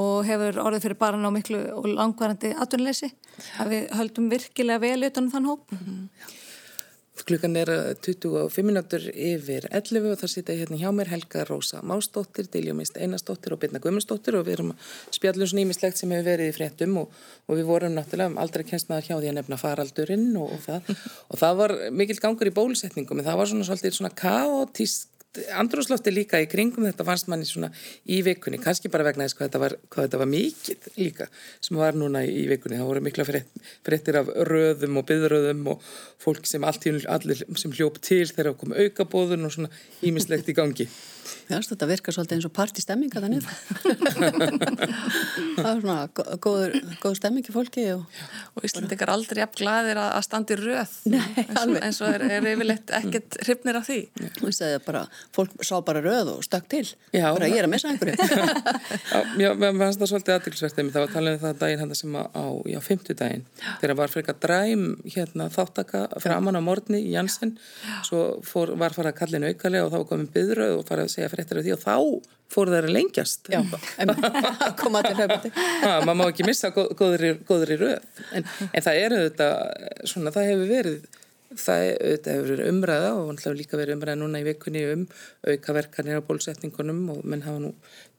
[0.00, 3.10] og hefur orðið fyrir bara ná miklu og langvarandi atvinnleysi
[3.60, 6.06] að við höldum virkilega vel utanum þann hóp mm.
[7.26, 12.48] Klukkan er 25 minútur yfir 11 og það sita hérna hjá mér Helga Rósa Másdóttir,
[12.52, 14.72] Diljumist Einarsdóttir og Birna Guðmundsdóttir og við erum
[15.12, 17.14] spjallum svona ímislegt sem hefur verið í fréttum og,
[17.46, 20.92] og við vorum náttúrulega aldrei kennst maður hjá því að nefna faraldurinn og, og það.
[21.28, 25.19] Og það var mikil gangur í bólusetningum en það var svona svolítið svona kaotísk
[25.54, 27.68] andrúslofti líka í kringum þetta fannst manni svona
[28.10, 31.28] í vikunni kannski bara vegna þess hvað þetta var, hvað þetta var mikið líka
[31.62, 35.86] sem var núna í vikunni það voru mikla fréttir af röðum og byðröðum og
[36.24, 36.98] fólk sem allir
[37.62, 39.70] sem hljóp til þegar kom aukabóðun og svona
[40.02, 40.88] ímislegt í gangi
[41.50, 43.24] Fjást, þetta virkar svolítið eins og partistemming að
[45.56, 45.96] það er svona
[46.42, 47.84] góður, góður stemming í fólki.
[47.94, 48.20] Og,
[48.54, 52.48] og Íslandikar aldrei jafn gladir að standi röð Nei, eins, og, eins og er, er
[52.52, 54.00] yfirleitt ekkert hrifnir af því.
[54.38, 55.04] Þú segði bara,
[55.36, 56.82] fólk sá bara röð og stökk til.
[57.14, 58.16] Já, bara ég er að missa einhverju.
[59.44, 60.90] já, mér fannst það svolítið aðtilsverðið.
[60.94, 63.46] Það var talað um það daginn hann sem á, já, fymtudaginn.
[63.82, 67.56] Þegar var eitthvað dræm hérna, þáttaka framan á morgni í Janssen.
[68.08, 71.32] Svo fór, var farað að kallinu aukalega og þá komum byðröð og farað að segja
[71.32, 71.96] fréttir af því og þá
[72.50, 73.60] fór að lengjast Já,
[74.80, 75.52] koma til höfandi
[76.06, 80.34] maður má ekki missa góður í, góður í röð en, en það er auðvitað svona
[80.34, 81.19] það hefur verið
[81.58, 81.84] það
[82.26, 85.06] hefur verið umræða og hann líka verið umræða núna í vikunni um
[85.50, 87.72] aukaverkanir á bólsetningunum og menn hafa nú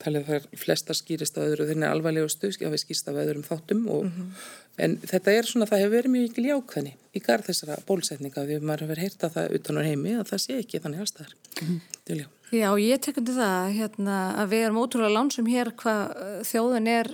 [0.04, 4.12] talið þar flesta skýrist á öðru þenni alvarlegustu, hafa skýrst af öðrum þáttum og, mm
[4.12, 4.44] -hmm.
[4.84, 8.60] en þetta er svona það hefur verið mjög ekki ljákvæðni í garð þessara bólsetninga því
[8.60, 11.68] að maður hefur heyrta það utan á heimi að það sé ekki þannig allstaðar mm
[11.68, 12.41] -hmm.
[12.52, 17.08] Já, ég tekundi það hérna, að við erum ótrúlega lánsum hér hvað uh, þjóðin er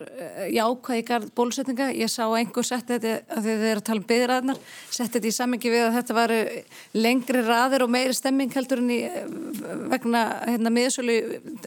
[0.49, 1.89] jákvæð í garð bólusetninga.
[1.93, 4.61] Ég sá einhver sett þetta, að þið eru að tala um byggðræðnar,
[4.97, 6.33] sett þetta í sammingi við að þetta var
[6.97, 8.97] lengri raðir og meiri stemming heldur en í
[9.91, 11.17] vegna hérna, miðsölu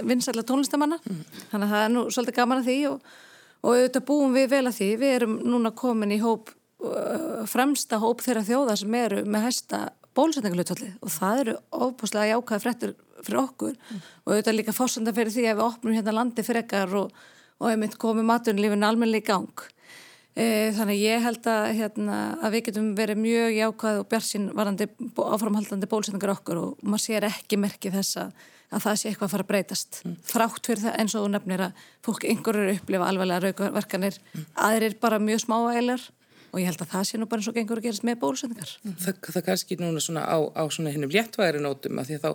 [0.00, 0.98] vinsætla tónlistamanna.
[1.06, 1.20] Mm.
[1.52, 3.14] Þannig að það er nú svolítið gaman að því og,
[3.60, 4.88] og auðvitað búum við vel að því.
[5.04, 6.50] Við erum núna komin í hóp,
[7.54, 9.84] fremsta hóp þeirra þjóða sem eru með hæsta
[10.18, 12.94] bólusetningalutfalli og það eru óbúslega jákvæði frettur
[13.26, 14.06] fyrir okkur mm.
[14.24, 17.12] og auðvitað líka fórsönda fyrir því að við opnum hérna landi fyrir ekkar og,
[17.60, 19.66] og einmitt komum maturlífin almennilega í gang.
[20.38, 20.44] E,
[20.76, 24.86] þannig ég held að, hérna, að við getum verið mjög jákvæð og björnsinn varandi
[25.18, 29.34] áframhaldandi bólusetningar okkur og maður sér ekki merkið þess að, að það sé eitthvað að
[29.34, 30.00] fara að breytast.
[30.06, 30.14] Mm.
[30.30, 34.48] Þrátt fyrir það eins og þú nefnir að fólk einhverjur upplifa alveglega raukaverkanir, mm.
[34.68, 36.06] aðrir bara mjög smáælar
[36.50, 38.72] og ég held að það sé nú bara eins og gengur að gerast með bólusetningar.
[38.82, 38.96] Mm.
[39.04, 42.30] Það, það kannski núna svona á, á svona hennum léttværi nótum að því að þá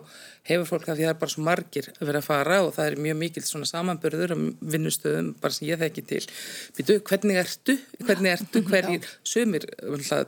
[0.49, 2.71] hefur fólk að því að það er bara svo margir að vera að fara og
[2.75, 6.21] það er mjög mikil svona samanbörður um vinnustöðum bara sem ég þekki til.
[6.77, 7.77] Býtu, hvernig ertu?
[8.05, 8.63] Hvernig ertu?
[8.69, 9.09] Hverjir?
[9.25, 9.67] Sumir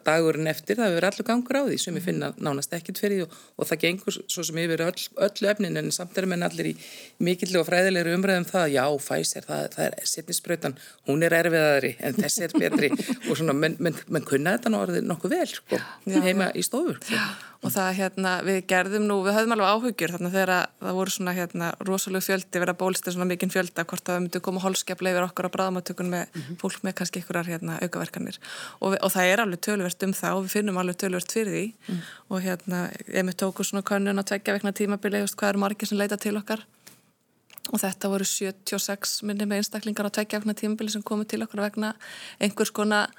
[0.08, 3.38] dagurinn eftir, það verður allur gangur á því, sumir finna nánast ekkit fyrir því og,
[3.56, 6.76] og það gengur svo sem yfir öll, öllu efnin en samt er menn allir í
[7.24, 10.78] mikill og fræðilegri umræðum um það, já, fæsir, það, það er setnisbrötan,
[11.10, 12.92] hún er erfiðari en þessi er betri
[13.30, 16.56] og svona menn menn, menn kunna þetta nú orðið nokkuð vel sko, já, heima já.
[16.60, 17.20] í stofur sko.
[17.66, 21.34] og það hérna, við gerðum nú við höfðum alveg áhugjur þarna þegar það voru svona
[21.38, 25.28] hérna rosalega fjöldi verið að bólsta svona mikinn fjölda hvort það myndi koma hólskjaplega yfir
[25.28, 26.62] okkur á bráðmátökun með mm -hmm.
[26.62, 28.40] fólk með kannski einhverjar hérna aukaverkanir
[28.80, 31.54] og, við, og það er alveg tölvert um það og við finnum alveg tölvert fyrir
[31.54, 32.02] því mm.
[32.30, 35.98] og hérna, ef við tókum svona kannun að tveggja vekna tímabili, hvað eru margir sem
[35.98, 36.66] leita til okkar
[37.74, 41.66] og þetta voru 76 minni með einstaklingar á tveggja vekna tímabili sem komu til okkar
[41.68, 41.94] vegna
[42.40, 43.12] einhvers konar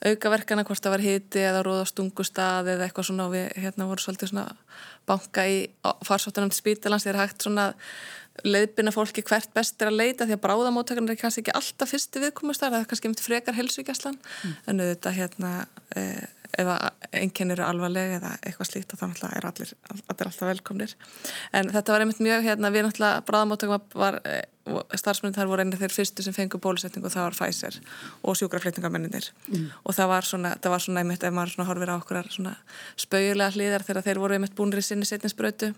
[0.00, 3.28] aukaverkana hvort það var hiti eða róða stungustað eða eitthvað svona.
[3.28, 4.46] Og við hérna voru svolítið svona
[5.08, 5.60] banka í
[6.06, 7.04] farsóttunum til spítalans.
[7.06, 7.70] Þegar hægt svona
[8.46, 12.22] leiðbyrna fólki hvert best er að leita því að bráðamóttakarnir er kannski ekki alltaf fyrsti
[12.22, 14.54] viðkomustar, það er kannski myndi frekar helsugjastlan mm.
[14.70, 15.50] en auðvitað hérna
[15.92, 16.04] e,
[16.58, 16.70] ef
[17.12, 20.94] einnkennir eru alvarleg eða eitthvað slíkt og þá er allir, allir alltaf velkomnir
[21.56, 24.40] en þetta var einmitt mjög hérna við náttúrulega bráðamóttakarn var e,
[24.98, 27.78] starfsmennin þar voru einnig þeir fyrstu sem fengur bólusetning og það var Pfizer
[28.22, 29.68] og sjúkraflutningarmenninir mm.
[29.84, 32.56] og það var svona, það var svona einmitt ef maður horfir á okkur svona
[33.00, 35.74] spauðulega hlýðar þegar þeir voru einmitt búinir í sinni setninsbrötu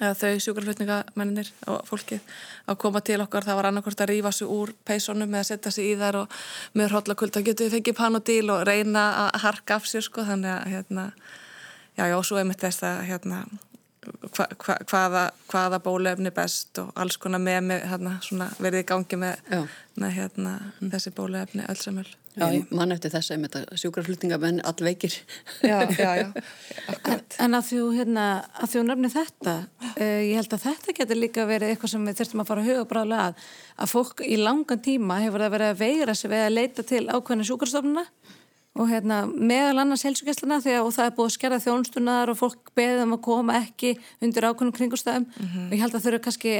[0.00, 2.22] eða þau sjúkarflutningamennir og fólkið
[2.70, 3.44] að koma til okkar.
[3.44, 6.38] Það var annarkort að rýfa sig úr peisonum eða setja sig í þær og
[6.78, 10.72] með hróllakulta getur við fengið panodíl og reyna að harka af sér sko þannig að
[10.76, 11.10] hérna
[11.98, 13.44] já já og svo er mitt þess að hérna
[14.02, 19.20] hva, hva, hvaða, hvaða bólefni best og alls konar með, með hérna, verið í gangi
[19.20, 19.54] með,
[20.00, 25.12] með hérna, þessi bólefni öllsamöl Já, mann eftir þess að sjúkraflutningamenn allveikir.
[25.60, 26.28] Já, já, já
[27.12, 28.24] En, en að þú hérna,
[28.56, 32.22] að þú nefnir þetta uh, ég held að þetta getur líka verið eitthvað sem við
[32.22, 33.50] þurftum að fara að huga bráðlega að
[33.82, 37.02] að fólk í langan tíma hefur það verið að veira sig við að leita til
[37.10, 38.06] ákveðna sjúkrastofnuna
[38.72, 43.04] og hérna, meðal annars því að það er búið að skerða þjónstunar og fólk beðið
[43.04, 45.66] um að koma ekki undir ákveðnum kringustafum mm -hmm.
[45.66, 46.54] og ég held að þau eru kannski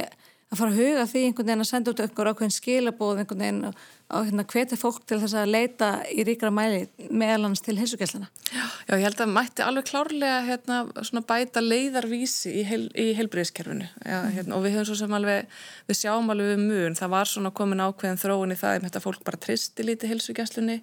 [0.53, 3.63] að fara að huga því einhvern veginn að senda út okkur ákveðin skilabóð einhvern veginn
[3.69, 3.79] og,
[4.13, 8.29] og hérna, hvetja fólk til þess að leita í ríkra mæli meðal annars til helsugæsluna.
[8.53, 10.83] Já, ég held að mætti alveg klárlega hérna,
[11.25, 14.29] bæta leiðarvísi í, heil, í heilbríðiskerfinu mm.
[14.35, 15.49] hérna, og við höfum svo sem alveg,
[15.89, 19.25] við sjáum alveg við mun, það var svona komin ákveðin þróun í það að fólk
[19.25, 20.81] bara tristi lítið helsugæslunni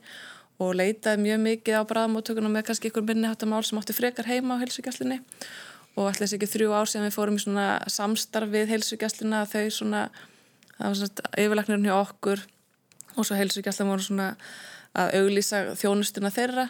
[0.60, 4.58] og leitaði mjög mikið á bræðamóttökunum með kannski ykkur minni hattamál sem átti frekar heima
[4.58, 5.20] á heilsugjastlunni
[5.96, 10.02] og ætlaðis ekki þrjú ár sem við fórum í svona samstarf við heilsugjastluna þau svona,
[10.76, 12.44] það var svona yfirleiknirinn hjá okkur
[13.16, 14.28] og svo heilsugjastlan voru svona
[15.00, 16.68] að auglýsa þjónustuna þeirra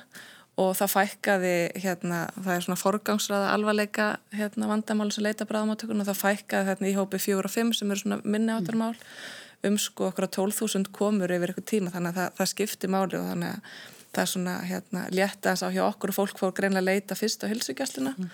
[0.61, 6.11] og það fækkaði hérna, það er svona forgangsraða alvarleika hérna vandamáli sem leita bræðamóttökunum og
[6.13, 9.77] það fækkaði hérna í hópi fjóra og fimm sem eru svona minni áttarmál mm um
[9.79, 13.29] sko okkur á 12.000 komur yfir eitthvað tíma þannig að það, það skiptir máli og
[13.29, 13.75] þannig að
[14.11, 17.19] það er svona hérna létta þess að hjá okkur og fólk fór greinlega að leita
[17.19, 18.31] fyrst á hilsugjastluna mm.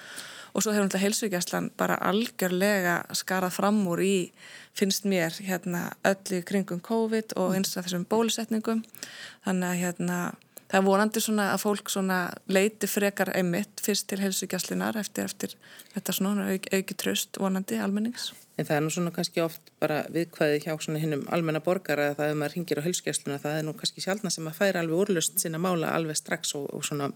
[0.52, 4.16] og svo hefur náttúrulega hilsugjastlan bara algjörlega skarað fram úr í
[4.76, 8.84] finnst mér hérna öllu kringum COVID og eins að þessum bólusetningum
[9.44, 10.18] þannig að hérna
[10.76, 12.16] það er vonandi svona að fólk svona
[12.52, 15.54] leiti frekar einmitt fyrst til helsugjastlinar eftir, eftir
[15.94, 18.32] þetta svona auk, auki tröst vonandi almennings.
[18.56, 22.20] En það er nú svona kannski oft bara viðkvæði hjá svona hinnum almenna borgara að
[22.20, 25.02] það ef maður ringir á helsugjastluna það er nú kannski sjálfna sem að færa alveg
[25.04, 27.10] úrlust sinna mála alveg strax og, og svona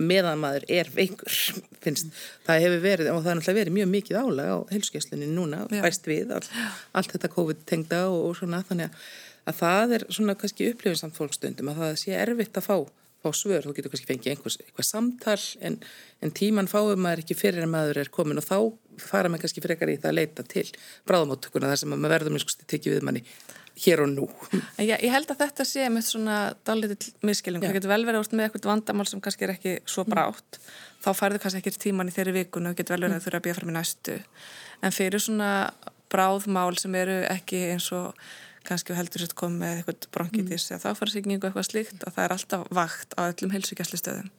[0.00, 1.36] meðan maður er veikur
[1.84, 2.14] finnst.
[2.46, 6.08] Það hefur verið og það er náttúrulega verið mjög mikið álag á helsugjastlunni núna bæst
[6.08, 6.44] við all,
[6.96, 8.96] allt þetta COVID-tengda og, og svona þannig
[9.48, 12.76] að það er svona kannski upplifinsamt fólkstundum að það sé erfitt að fá,
[13.22, 15.78] fá svör, þú getur kannski fengið einhvers, einhver samtal en,
[16.22, 18.58] en tíman fáum maður ekki fyrir að maður er komin og þá
[19.02, 20.68] fara maður kannski frekar í það að leita til
[21.08, 23.24] bráðamáttökuna þar sem maður verður minn sko tekið við manni
[23.82, 24.26] hér og nú.
[24.76, 28.46] Já, ég held að þetta sé með svona dálítið miskilning, það getur vel verið með
[28.46, 30.12] eitthvað vandamál sem kannski er ekki svo mm.
[30.12, 30.76] brátt, mm.
[31.06, 33.46] þá færðu kannski ekki tíman í þeirri vikun og getur vel verið að þurfa að
[33.46, 34.18] býja fram í næstu,
[34.82, 35.50] en fyrir svona
[36.12, 38.12] bráðmál sem eru ekki eins og
[38.68, 40.76] kannski heldur sér komið með eitthvað bronkitis mm.
[40.76, 44.30] eða þáfærsíkningu eitthvað slíkt og það er alltaf vakt á öllum heilsugjastlistöðum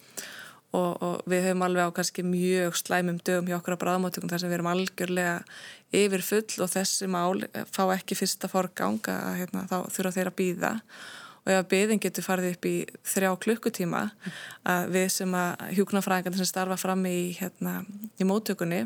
[0.73, 4.43] og, og við höfum alveg á kannski mjög slæmum dögum hjá okkur á bráðmáttökum þar
[4.43, 5.36] sem við erum algjörlega
[5.93, 10.39] yfir full og þessi mál fá ekki fyrsta forganga að hérna, þá þurfa þeir að
[10.39, 10.73] býða
[11.43, 12.75] og ef að byðin getur farið upp í
[13.13, 14.03] þrjá klukkutíma
[14.73, 17.81] að við sem að hjúknarfræðingar sem starfa fram í, hérna,
[18.17, 18.86] í móttökunni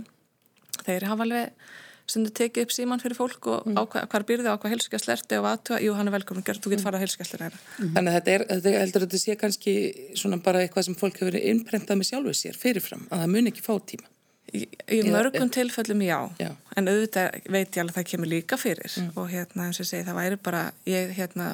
[0.84, 1.76] þeir hafa alveg
[2.08, 3.80] stundu tekið upp síman fyrir fólk og mm.
[3.93, 7.02] hvað byrði á hvað helskjast lerti og aðtöða, jú hann er velkomin, þú getur farað
[7.02, 7.63] á helskjastir næra.
[7.78, 7.89] Mm.
[7.98, 9.74] Þannig að þetta er, þetta heldur að þetta sé kannski
[10.22, 13.52] svona bara eitthvað sem fólk hefur verið innprentað með sjálfuð sér fyrirfram, að það mun
[13.52, 14.12] ekki fá tíma.
[14.56, 14.62] Í,
[14.96, 18.93] í mörgum tilfellum já, já, en auðvitað veit ég alveg að það kemur líka fyrir
[19.02, 19.10] mm.
[19.20, 21.50] og hérna eins og segi það væri bara, ég hérna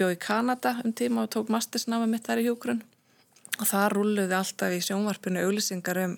[0.00, 2.80] bjóð í Kanada um tíma og tók mastersnámi mitt þar í hjúgrunn
[3.58, 6.16] og það rulluði alltaf í sjónvarpinu auðlisingar um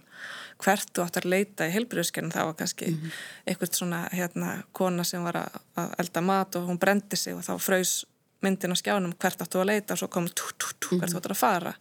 [0.65, 3.19] hvert þú áttar að leita í heilbriðskernin það var kannski mm -hmm.
[3.47, 5.37] eitthvað svona hérna kona sem var
[5.77, 8.05] að elda mat og hún brendi sig og þá fröys
[8.43, 11.17] myndin á skjánum hvert áttu að leita og svo komur tú tú tú hvert þú
[11.17, 11.75] áttar að fara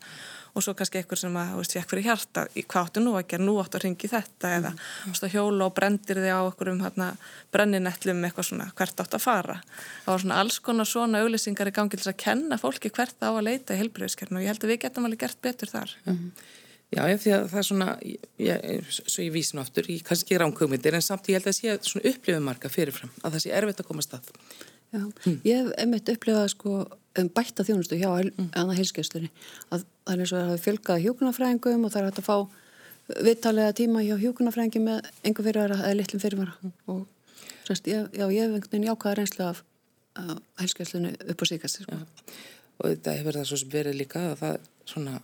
[0.55, 3.13] og svo kannski eitthvað sem að, þú veist, ég ekki fyrir hjarta hvað áttu nú
[3.17, 4.57] að gera, nú áttu að ringi þetta mm -hmm.
[4.57, 4.71] eða,
[5.03, 7.07] þú veist, að hjóla og brendir þig á okkur um hérna
[7.51, 9.61] brenninettlum eitthvað svona, hvert áttu að fara
[10.05, 13.29] það var svona alls konar svona auðlýsingar í gangi til að kenna fólki hvert á
[13.29, 16.13] að leita í heilbriðskernin og ég held að við getum alveg gert betur þar mm
[16.13, 16.31] -hmm.
[16.89, 17.87] Já, ég, því að það er svona,
[18.41, 21.57] ég, svo ég vísinu aftur, ég kannski ekki ránkugmyndir en samt ég held að það
[21.59, 24.31] sé svona upplifumarka fyrirfram að það sé erfitt að koma stað.
[24.89, 25.35] Já, mm.
[25.45, 26.79] ég hef einmitt upplifað sko
[27.19, 28.73] um bætta þjónustu hjá mm.
[28.73, 29.29] heilskestunni
[29.69, 33.19] að það er eins og að hafa fjölgað hjókunafræðingum og það er hægt að fá
[33.25, 36.73] vittalega tíma hjá hjókunafræðingi með engu fyrirvara eða litlum fyrirvara mm.
[36.93, 37.05] og
[37.67, 39.63] semst, ég, já, ég hef einhvern veginn jákaða reynslu af,
[40.59, 41.97] heilskestunni upp á síkast sko.
[42.81, 44.55] og þetta hefur það svo sem verið líka að það
[44.89, 45.19] svona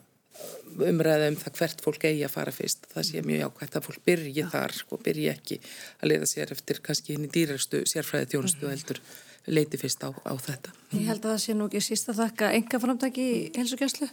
[0.90, 4.02] umræða um það hvert fólk eigi að fara fyrst það sé mjög ákvæmt að fólk
[4.10, 4.50] byrji ja.
[4.52, 5.60] þar og sko, byrji ekki
[6.02, 8.76] að leiða sér eftir kannski henni dýrastu sérfræði þjónustu mm -hmm.
[8.76, 9.02] heldur
[9.46, 10.74] leiti fyrst á, á þetta.
[10.92, 14.10] Ég held að það sé nú ekki síst að þakka enga framtaki í helsugjastlu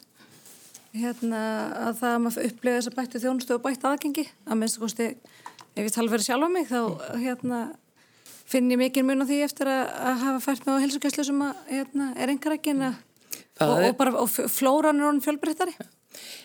[0.92, 1.40] hérna
[1.88, 4.84] að það að maður upplega þess að bættu þjónustu og bættu aðgengi að minnst að
[4.84, 5.06] kosti
[5.72, 6.80] ef ég tala verið sjálf á mig þá
[7.16, 7.60] hérna
[8.44, 11.40] finn ég mikið mun á því eftir að, að hafa fært með á helsugjastlu sem
[11.46, 13.00] að hérna, er engar ekki en að
[13.62, 15.74] og, og, bara, og flóran er honum fjölbreyttari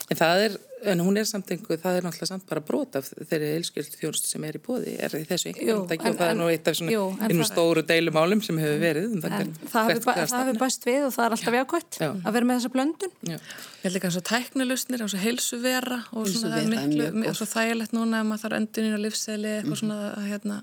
[0.07, 0.53] En það er,
[0.87, 4.29] en hún er samt einhver, það er náttúrulega samt bara brot af þeirri heilskjöld þjónustu
[4.29, 7.27] sem er í bóði, er þessu einhvern veginn og það er nú eitt af svona
[7.27, 9.09] innum stóru deilumálum sem hefur verið.
[9.17, 9.91] Um það, það
[10.37, 13.15] hefur bæst við og það er alltaf jákvæmt að vera með þessa blöndun.
[13.27, 13.35] Já.
[13.35, 17.39] Ég held ekki að svo tæknilusnir og svo heilsuvera og svona það er miklu, og
[17.41, 19.81] svo þægilegt núna að maður þarf öndunin og livseli eitthvað mm.
[19.83, 20.61] svona, hérna,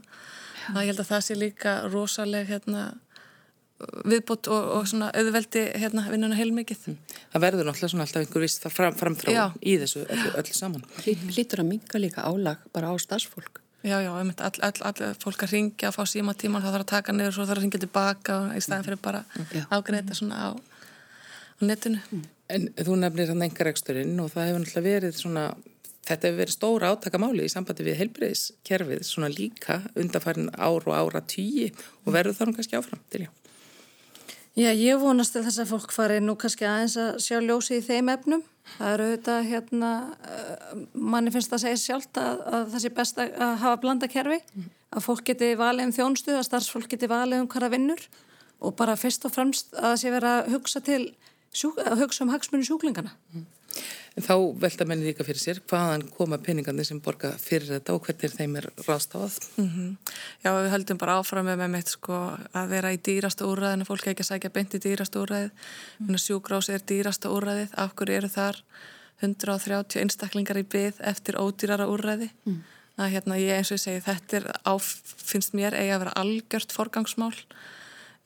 [0.73, 2.87] að ég held að það sé líka rosaleg, hérna,
[3.83, 6.87] viðbútt og, og svona auðveldi hérna vinnuna heilmikið.
[6.93, 7.19] Mm.
[7.33, 10.87] Það verður náttúrulega svona alltaf einhver vist fram, framþráð í þessu öllu, öllu saman.
[11.35, 13.61] Lítur að minga líka álag bara á starfsfólk.
[13.85, 16.93] Já, já, all, all, all, fólk að ringja að fá síma tíman, það þarf að
[16.95, 19.21] taka niður og svo þarf að ringja tilbaka í staðan fyrir bara
[19.69, 22.01] ágreita svona á, á netinu.
[22.09, 22.25] Mm.
[22.55, 25.47] En þú nefnir hann engar eksturinn og það hefur náttúrulega verið svona
[26.05, 31.23] Þetta hefur verið stóra átakamáli í sambandi við heilbreyðiskerfið svona líka undanfærin ár og ára
[31.25, 31.71] tíi
[32.05, 33.31] og verður það nú kannski áfram til já.
[34.55, 37.83] Já, ég vonast til þess að fólk fari nú kannski aðeins að sjá ljósi í
[37.83, 38.45] þeim efnum.
[38.77, 39.89] Það eru auðvitað hérna,
[40.31, 44.09] eh, manni finnst það að segja sjálft að, að það sé best að hafa blanda
[44.09, 44.39] kerfi,
[44.95, 48.07] að fólk geti valið um þjónstuð, að starfsfólk geti valið um hverja vinnur
[48.63, 51.03] og bara fyrst og fremst að það sé vera að hugsa, til,
[51.83, 53.13] að hugsa um hagsmunni sjúklingana.
[53.35, 53.45] Mm.
[54.15, 58.05] En þá velta menni líka fyrir sér hvaðan koma peningandi sem borga fyrir þetta og
[58.07, 59.39] hvernig þeim er ráðstafað.
[59.59, 59.89] Mm -hmm.
[60.45, 62.19] Já, við höldum bara áfram með mitt sko
[62.55, 65.51] að vera í dýrasta úrræðinu, fólk ekki að sækja beint í dýrasta úrræðið,
[65.99, 66.15] mm.
[66.15, 68.63] sjúgrás er dýrasta úrræðið, af hverju eru þar
[69.21, 72.31] 130 einstaklingar í byð eftir ódýrara úrræði.
[72.47, 72.63] Mm.
[72.95, 76.19] Að hérna ég eins og ég segi þetta er á, finnst mér eigi að vera
[76.23, 77.35] algjört forgangsmál.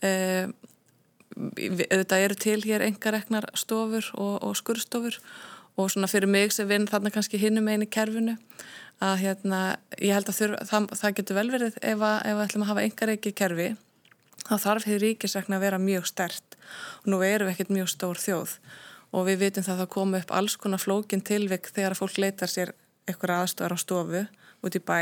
[0.05, 0.53] Uh,
[1.64, 5.16] þetta eru til hér engareknar stofur og, og skurstofur
[5.79, 8.35] og svona fyrir mig sem vinn þarna kannski hinnum einu kerfinu
[9.05, 9.61] að hérna
[10.03, 13.35] ég held að þurf, það, það getur vel verið ef að ætlum að hafa engareiki
[13.38, 13.69] kerfi
[14.49, 16.57] þá þarf hefur ríkisrækna að vera mjög stert.
[17.03, 18.57] Og nú erum við ekkert mjög stór þjóð
[19.17, 22.19] og við vitum það að það komu upp alls konar flókin tilvik þegar að fólk
[22.21, 22.75] leitar sér
[23.09, 24.25] eitthvað aðstofar á stofu
[24.67, 25.01] út í bæ.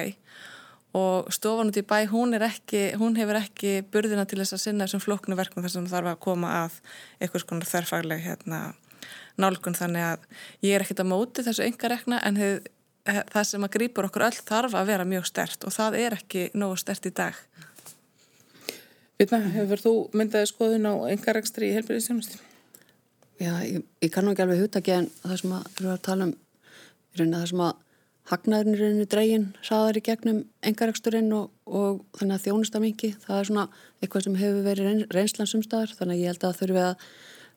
[0.96, 4.86] Og stofan út í bæ hún, ekki, hún hefur ekki burðina til þess að sinna
[4.86, 6.78] þessum flóknu verknum að það þarf að koma að
[7.18, 8.60] eitthvað svona þörfagleg hérna
[9.40, 10.26] nálgun þannig að
[10.66, 12.68] ég er ekkit að móti þessu enga rekna en hef,
[13.06, 16.48] það sem að grýpur okkur öll þarf að vera mjög stert og það er ekki
[16.58, 17.38] nógu stert í dag.
[19.16, 22.42] Vitna, hefur þú myndaði skoðun á enga rekstri í helbriðisjónusti?
[23.40, 26.34] Já, ég, ég kannu ekki alveg hugta ekki en það sem að, að tala um
[27.16, 27.74] það sem að
[28.26, 33.66] hagnaðurinn er dregin saðar í gegnum engareksturinn og, og þannig að þjónustamingi það er svona
[34.02, 37.06] eitthvað sem hefur verið reynslandsumstæðar þannig að ég held að þurfum við að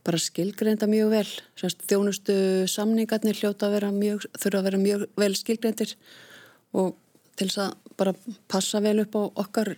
[0.08, 1.28] bara skilgreinda mjög vel
[1.60, 2.36] Semst, þjónustu
[2.72, 5.96] samningarnir hljóta að vera mjög, þurfa að vera mjög vel skilgreindir
[6.78, 6.96] og
[7.40, 8.16] til þess að bara
[8.52, 9.74] passa vel upp á okkar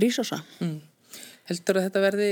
[0.00, 0.78] rísosa mm.
[1.50, 2.30] Heldur að þetta verði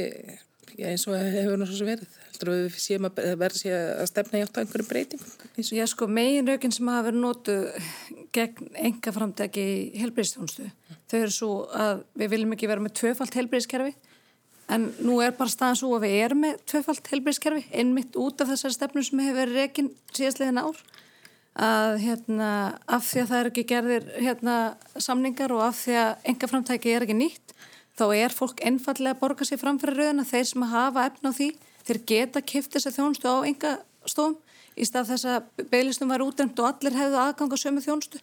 [0.78, 4.56] eins og hefur náttúrulega verið heldur að við séum að verði að stefna í átt
[4.56, 7.56] á einhverjum breyting Já sko, megin raugin sem hafa verið nótu
[8.36, 11.00] gegn enga framtæki í helbreyðstjónustu, mm.
[11.10, 13.92] þau eru svo að við viljum ekki vera með tvöfalt helbreyðskerfi
[14.70, 18.52] En nú er bara staðan svo að við erum með tvöfalt helbriðskerfi, einmitt út af
[18.52, 20.82] þessari stefnum sem hefur verið reygin síðastlegin ár
[21.60, 22.50] að hérna,
[22.86, 24.56] af því að það er ekki gerðir hérna,
[24.94, 27.54] samningar og af því að enga framtæki er ekki nýtt
[27.98, 31.48] þá er fólk einfallega að borga sér framfyrir rauðina þeir sem hafa efna á því
[31.88, 33.72] þeir geta kipt þess að þjónustu á enga
[34.06, 34.38] stofum
[34.78, 38.20] í stað þess að beilistum var útdæmt og allir hefðu aðgang á sömu þjónustu.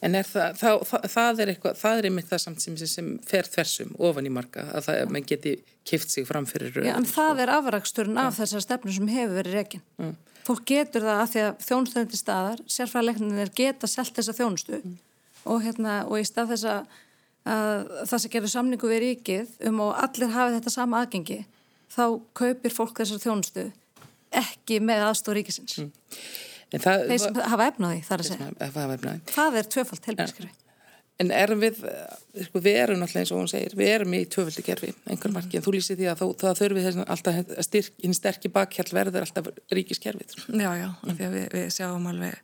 [0.00, 3.90] En það, það, það er eitthvað, það er einmitt það samt sem, sem fer þversum
[4.00, 5.52] ofan í marka að það, mann geti
[5.88, 6.88] kift sig fram fyrir rauð.
[6.88, 7.42] Já, en það sko.
[7.44, 9.84] er afraksturinn af þessar stefnum sem hefur verið reygin.
[10.00, 10.16] Mm.
[10.46, 14.96] Fólk getur það að því að þjónustöðundi staðar, sérfræðilegnir geta selt þessa þjónustu mm.
[15.44, 16.98] og, hérna, og í stað þess að
[17.44, 21.42] það sem gerur samningu við ríkið um og allir hafi þetta sama aðgengi,
[21.92, 22.04] þá
[22.36, 23.68] kaupir fólk þessar þjónustu
[24.40, 25.80] ekki með aðstóð ríkisins.
[25.80, 25.92] Mm.
[26.70, 28.50] Það, Þeir sem hafa efnaði þar að segja.
[29.34, 30.52] Það er tvöfald helbilskerfi.
[31.20, 34.20] En erum við, eh, sko, við erum náttúrulega eins og hún segir, við erum í
[34.24, 37.98] tvöföldi kerfi, einhver marki, en þú lýsir því að það þurfi þess að alltaf styrk,
[38.00, 40.32] hinn sterkir bakhjall verður alltaf ríkiskerfið.
[40.48, 42.40] Já, já, af því að við, við sjáum alveg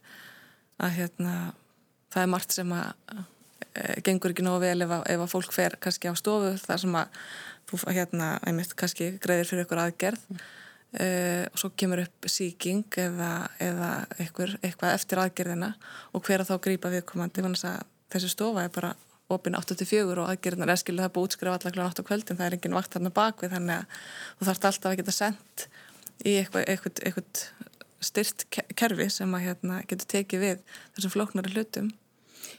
[0.77, 1.33] að hérna,
[2.13, 2.93] það er margt sem að
[3.73, 6.85] e, gengur ekki nógu vel ef að, ef að fólk fer kannski á stofu þar
[6.85, 7.25] sem að
[7.71, 10.45] þú hérna, einmitt kannski greiðir fyrir ykkur aðgerð mm.
[10.97, 15.75] Uh, og svo kemur upp síking eða, eða eitthvað, eitthvað eftir aðgerðina
[16.17, 17.43] og hver að þá grýpa viðkomandi
[18.15, 18.95] þessi stofa er bara
[19.33, 21.85] opinn 84 og aðgerðinar er skiluð það búið útskrifa allar kl.
[21.85, 24.01] 8 á kvöldin, það er engin vakt þarna bakvið þannig að
[24.39, 25.67] þú þarfst alltaf að geta sendt
[26.23, 27.45] í eitthvað, eitthvað, eitthvað
[28.07, 28.47] styrt
[28.79, 30.67] kerfi sem að hérna, getur tekið við
[30.97, 31.93] þessum flóknari hlutum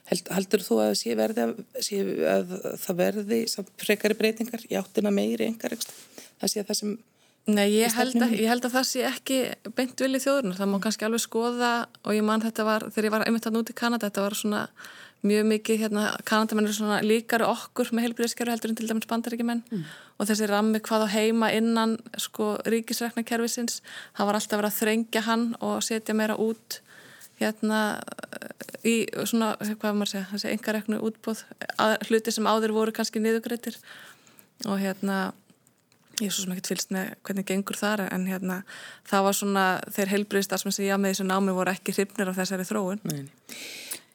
[0.08, 1.46] Held, Haldur þú að, verði,
[1.84, 2.52] sé að
[2.84, 3.40] það verði
[3.80, 6.98] frekari breytingar í áttina meiri engar það sé að það sem
[7.48, 9.36] Nei, ég held, að, ég held að það sé ekki
[9.78, 10.58] beint vilja þjóðurnar.
[10.60, 11.74] Það má kannski alveg skoða
[12.04, 14.36] og ég man þetta var, þegar ég var einmitt hann út í Kanada, þetta var
[14.36, 14.64] svona
[15.26, 19.64] mjög mikið, hérna, Kanadamenn eru svona líkari okkur með heilbríðskerfi heldur en til dæmis bandaríkjumenn
[19.66, 19.86] mm.
[20.20, 23.82] og þessi rammi hvað á heima innan sko ríkisreknakerfisins,
[24.18, 26.82] það var alltaf verið að þrengja hann og setja meira út
[27.42, 27.82] hérna
[28.86, 31.44] í svona, hvað maður segja, þessi engareknu útbóð,
[31.82, 33.78] að, hluti sem áður voru kannski niðugreitir
[34.68, 35.32] og hérna
[36.22, 38.62] ég er svo sem ekkert fylst með hvernig gengur þar en hérna
[39.10, 42.68] það var svona þeir heilbriðstar sem segja með þessu námi voru ekki hrifnir af þessari
[42.68, 43.28] þróun Nei.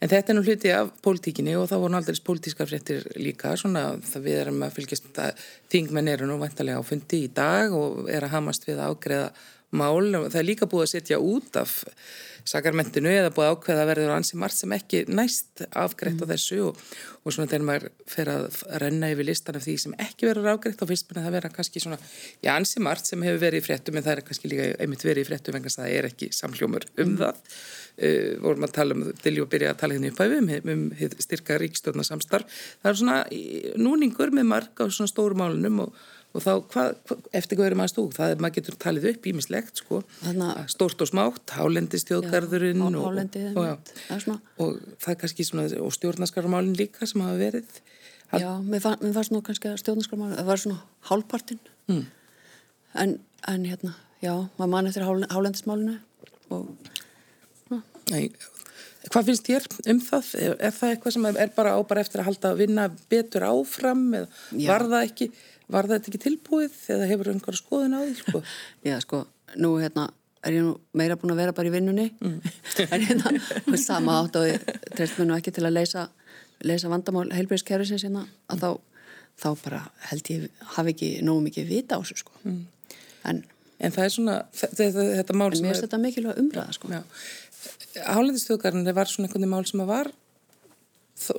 [0.02, 3.84] En þetta er nú hluti af pólitíkinni og þá voru aldrei pólitíska fréttir líka svona
[4.02, 5.20] það við erum að fylgjast
[5.70, 9.28] þingmenn eru nú vantarlega á fundi í dag og er að hamast við að ágreða
[9.72, 11.80] mál það er líka búið að setja út af
[12.48, 16.26] sakarmentinu eða búið ákveða að verður ansi margt sem ekki næst afgreitt mm.
[16.26, 16.80] á þessu og,
[17.22, 20.82] og svona þegar maður fer að renna yfir listan af því sem ekki verður afgreitt
[20.82, 21.98] á fyrst menn að það vera kannski svona,
[22.42, 25.22] já ansi margt sem hefur verið í fréttum en það er kannski líka einmitt verið
[25.22, 27.20] í fréttum en það er ekki samljómur um mm.
[27.22, 30.38] það uh, vorum að tala um, til ég að byrja að tala hérna upp af
[30.38, 33.20] um, um, um styrka ríkstofnarsamstarf það er svona
[33.78, 36.02] núningur með marg á svona stóru málunum og
[36.32, 39.28] og þá, hvað, hvað, eftir hvað eru maður stúk það er, maður getur talið upp
[39.32, 40.00] ímislegt sko.
[40.72, 43.18] Stórt og smátt, hálendistjóðgarðurinn og, og,
[43.52, 43.90] og,
[44.62, 47.82] og það er kannski svona og stjórnaskarmálinn líka sem hafa verið.
[48.32, 50.80] Já, mér, fann, mér fannst nú kannski að stjórnaskarmálinn það var svona
[51.10, 51.60] hálpartinn
[51.92, 52.02] mm.
[53.04, 53.18] en,
[53.52, 53.92] en hérna
[54.24, 55.98] já, maður mann eftir hálendismálinu
[56.52, 56.72] og
[58.10, 58.32] Nei,
[59.10, 60.26] Hvað finnst þér um það?
[60.38, 63.46] Er, er það eitthvað sem er bara á bara eftir að halda að vinna betur
[63.48, 64.28] áfram eða
[64.68, 65.28] var það ekki
[65.70, 68.16] Var þetta ekki tilbúið eða hefur einhverja skoðun á því?
[68.18, 68.42] Sko?
[68.88, 69.22] Já, sko,
[69.62, 70.08] nú hérna
[70.42, 72.38] er ég nú meira búin að vera bara í vinnunni mm.
[72.94, 73.32] en hérna,
[73.78, 76.08] sama átt og trefst mér nú ekki til að leysa,
[76.66, 78.70] leysa vandamál heilbríðskerfisins hérna að þá,
[79.44, 82.34] þá bara held ég hafi ekki nógu mikið vita á þessu sko.
[82.42, 82.64] Mm.
[83.30, 83.44] En,
[83.78, 84.90] en það er svona, þetta,
[85.20, 85.60] þetta mál sem...
[85.60, 87.04] En mér finnst þetta mikilvæg umræða sko.
[88.02, 90.10] Hálendistjóðgarinn var svona einhvern mál sem að var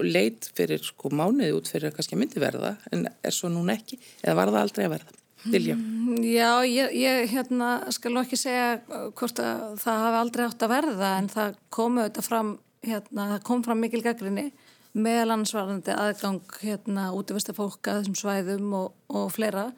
[0.03, 3.99] leit fyrir sko mánuði út fyrir að kannski myndi verða en er svo núna ekki
[4.21, 5.19] eða var það aldrei að verða?
[5.43, 5.75] Dilja?
[5.75, 10.71] Mm, já, ég, ég hérna, skal ekki segja hvort að það hafi aldrei átt að
[10.71, 12.53] verða en það komu þetta fram
[12.83, 14.45] hérna, það kom fram mikil gaggrinni
[14.93, 19.71] meðal ansvarandi aðgang hérna útvista fólk að þessum svæðum og, og fleira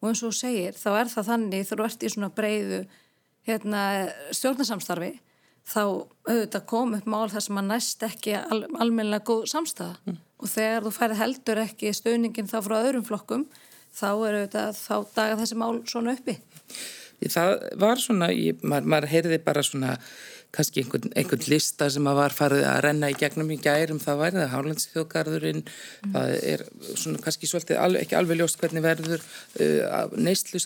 [0.00, 2.80] og eins og segir þá er það þannig þú ert í svona breyðu
[3.48, 3.82] hérna
[4.36, 5.12] stjórnarsamstarfi
[5.70, 10.16] þá auðvitað kom upp mál þar sem að næst ekki al, almennilega góð samstæða mm.
[10.42, 13.46] og þegar þú færði heldur ekki stöðningin þá frá öðrum flokkum
[13.94, 16.36] þá er auðvitað þá daga þessi mál svona uppi.
[17.20, 19.96] Það var svona, ég, maður, maður heyrði bara svona
[20.54, 24.20] kannski einhvern, einhvern lista sem að var farið að renna í gegnum í gærum það
[24.20, 26.14] væri það Hálandsþjóðgarðurinn mm.
[26.16, 30.62] það er svona kannski svolítið alveg, ekki alveg ljóst hvernig verður uh, neyslu,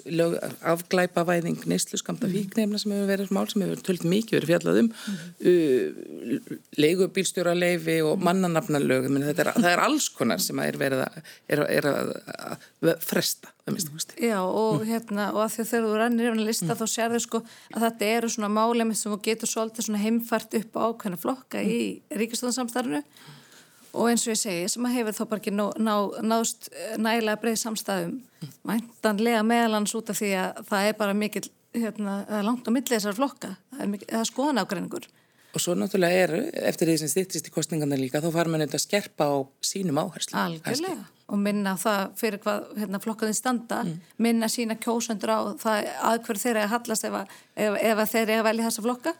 [0.75, 2.37] afglæpavæðing neyslu skamta mm.
[2.39, 5.25] fíknefna sem hefur verið mál sem hefur tölt mikið verið fjallað um mm.
[5.53, 11.21] uh, leigubílstjóraleifi og mannanafnalög það, er alls konar sem er verið að,
[11.53, 16.27] er, er að, að fresta Já og hérna og að því að þegar þú rannir
[16.27, 16.81] yfir að lista mm.
[16.81, 17.41] þá sér þau sko
[17.73, 21.63] að þetta eru svona málemi sem þú getur svolítið svona heimfært upp á ákveðna flokka
[21.63, 21.73] mm.
[21.73, 23.01] í ríkistöðansamstarfinu
[23.95, 26.95] og eins og ég segi sem að hefur þá bara ekki ná, ná, náðst eh,
[27.01, 28.55] nægilega breið samstæðum mm.
[28.69, 33.17] mæntanlega meðalans út af því að það er bara mikil hérna, langt á millið þessar
[33.17, 35.09] flokka það er, er skoðan ágreiningur
[35.55, 38.75] Og svo náttúrulega eru, eftir því sem styrtist í kostningarna líka, þá fara maður nefnd
[38.75, 40.35] að skerpa á sínum áherslu.
[40.35, 41.05] Algjörlega.
[41.33, 44.11] Og minna það fyrir hvað hérna, flokkaðin standa, mm.
[44.21, 47.15] minna sína kjósandur á það aðhverð þeirra að hallast ef,
[47.57, 49.15] ef, ef þeirra er að velja þessa flokka.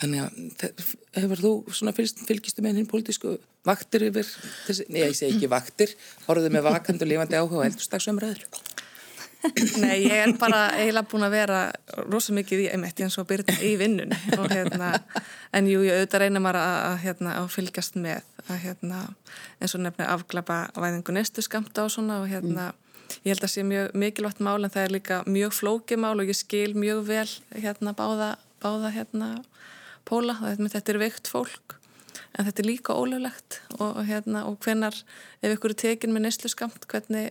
[0.00, 3.36] Þannig að hefur þú svona fylgistu með hinn pólitísku
[3.68, 4.32] vaktir yfir,
[4.66, 5.92] þessi, nei ég segi ekki vaktir,
[6.26, 8.44] horfðu með vakand og lifandi áhuga og eldurstagsumræður.
[9.82, 11.60] Nei, ég er bara eiginlega búin að vera
[12.06, 14.18] rosa mikið í einmitt eins og byrja í vinnunni.
[14.38, 14.92] Og hérna,
[15.56, 19.02] en jú, ég auðvitað reynir maður að, að, hérna, að fylgjast með að hérna,
[19.60, 22.70] eins og nefnir afglapa væðingu nestu skamta og svona og hérna,
[23.22, 26.30] ég held að sé mjög mikilvægt mál en það er líka mjög flókið mál og
[26.30, 29.30] ég skil mjög vel hérna báða, báða hérna
[30.06, 31.76] póla, þetta er veikt fólk
[32.36, 34.96] en þetta er líka ólöflegt og, hérna, og hvenar,
[35.40, 37.30] ef ykkur er tekin með neslu skamt, hvernig,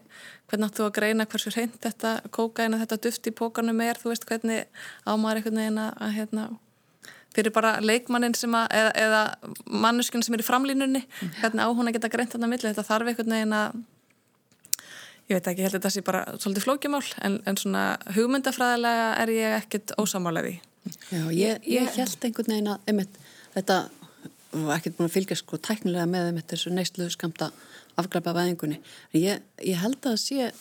[0.49, 4.27] hvernig áttu að greina hversu hreint þetta kókaina, þetta duft í pókanum er, þú veist
[4.29, 4.65] hvernig
[5.05, 6.47] ámar einhvern veginn að hérna,
[7.35, 9.23] fyrir bara leikmannin sem að, eða, eða
[9.85, 11.35] manneskinn sem er í framlínunni, mm.
[11.41, 13.83] hvernig á hún að geta greint þarna milli, þetta þarf einhvern veginn að
[15.25, 17.83] ég veit ekki, ég held að þetta sé bara svolítið flókjumál, en, en svona
[18.15, 20.57] hugmyndafræðilega er ég ekkit ósamálaði.
[21.09, 23.21] Já, ég, ég held einhvern veginn að, einmitt,
[23.55, 23.79] þetta
[24.55, 27.51] og ekkert búin að fylgja sko tæknilega með þeim þessu neistluðu skamta
[27.99, 28.81] afglæpa væðingunni.
[29.15, 30.51] Ég, ég held að sé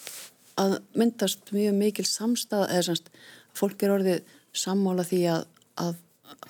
[0.60, 3.10] að myndast mjög mikil samstað eða semst
[3.58, 5.46] fólk er orðið sammála því að,
[5.82, 5.96] að,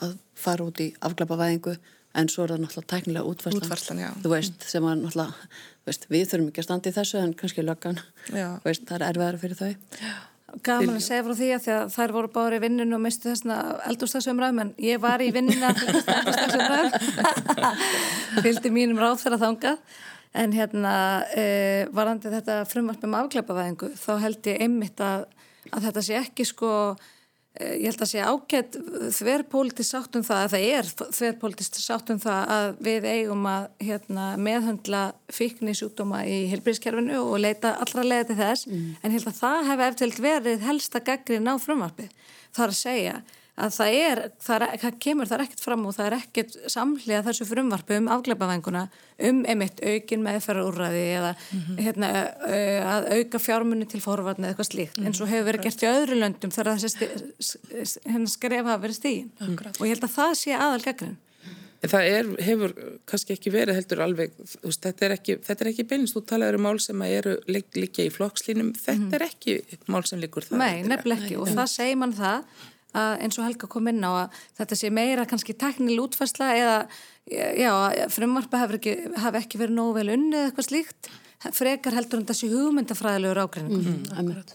[0.05, 1.77] að fara út í afglæpa væðingu
[2.15, 5.49] en svo er það náttúrulega tæknilega útvarslan, útvarslan þú veist, sem að náttúrulega
[5.89, 7.99] veist, við þurfum ekki að standa í þessu en kannski löggan,
[8.65, 9.73] veist, það er erfiðar fyrir þau.
[9.99, 10.13] Já.
[10.63, 13.31] Gaman að segja frá því að, því að þær voru báður í vinninu og mistu
[13.31, 13.57] þessna
[13.91, 16.93] eldurstagsumræðum en ég var í vinninu að eldurstagsumræðum
[18.45, 19.73] fylgdi mínum ráð fyrir að þanga
[20.45, 20.95] en hérna
[21.35, 21.47] e,
[21.95, 25.27] varandi þetta frumvarp um afkleipavæðingu þá held ég einmitt að,
[25.71, 26.71] að þetta sé ekki sko
[27.61, 28.77] ég held að sé ágætt
[29.15, 30.89] þverrpólitist sátt um það að það er
[31.19, 37.39] þverrpólitist sátt um það að við eigum að hérna, meðhundla fíkni sjúkdóma í helbríðskerfinu og
[37.45, 38.83] leita allra leiði til þess mm.
[38.99, 42.09] en ég held að það hef eftir verið helsta gaggrin á frumvarfi.
[42.51, 43.17] Það er að segja
[43.55, 46.57] að það er, það, er, það kemur það er ekkert fram og það er ekkert
[46.75, 48.85] samlega þessu frumvarpu um afgleipavenguna
[49.29, 51.83] um emitt aukin meðferðarúræði eða mm -hmm.
[51.87, 52.09] hérna,
[52.95, 55.07] að auka fjármunni til forvarni eða eitthvað slíkt mm -hmm.
[55.07, 57.09] eins og hefur verið gert í öðru löndum þegar þessi
[58.11, 59.81] hérna skref hafa verið stígin mm -hmm.
[59.81, 61.17] og ég held að það sé aðal gegn
[61.85, 62.73] En það er, hefur
[63.11, 66.79] kannski ekki verið heldur alveg, veist, þetta er ekki, ekki beinist, þú talaður um mál
[66.81, 69.17] sem eru líka í flokkslínum, þetta mhm.
[69.19, 69.57] er ekki
[69.93, 70.63] mál sem líkur það.
[70.63, 74.13] Nei, nefnileg ekki og það segir mann það að eins og Helga kom inn á
[74.25, 76.79] að þetta sé meira kannski teknil útfærsla eða
[77.59, 77.73] já,
[78.15, 81.13] frumvarpa hefur ekki, hef ekki verið nógu vel unni eða eitthvað slíkt
[81.53, 83.83] frekar heldur en þessi hugmyndafræðilegur ágreiningur.
[83.85, 84.55] Mm -hmm,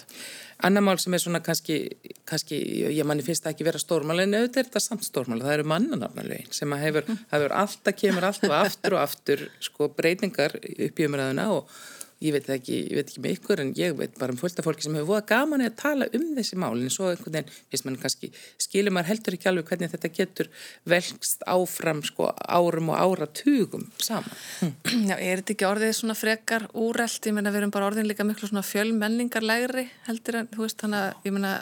[0.59, 1.89] Anna mál sem er svona kannski,
[2.27, 2.57] kannski
[2.91, 5.63] ég manni finnst það ekki vera stórmál en auðvitað er þetta samt stórmál, það eru
[5.63, 7.19] mannanafnalögin sem hefur, mm.
[7.31, 11.71] hefur alltaf kemur alltaf aftur og aftur sko breytingar upp í umræðuna og
[12.19, 14.83] ég veit ekki, ég veit ekki með ykkur en ég veit bara um fölta fólki
[14.83, 18.31] sem hefur voða gaman að tala um þessi málin svo einhvern veginn, veist mann kannski
[18.59, 20.49] skilur maður heldur ekki alveg hvernig þetta getur
[20.91, 24.35] velkst áfram sko árum og áratugum saman.
[24.59, 24.75] Hm.
[25.09, 28.27] Já, er þetta ekki orðið svona frekar úrelt, ég menna við erum bara orðin líka
[28.27, 31.53] miklu svona fjölmenningarlegri heldur en þú veist þannig að ég menna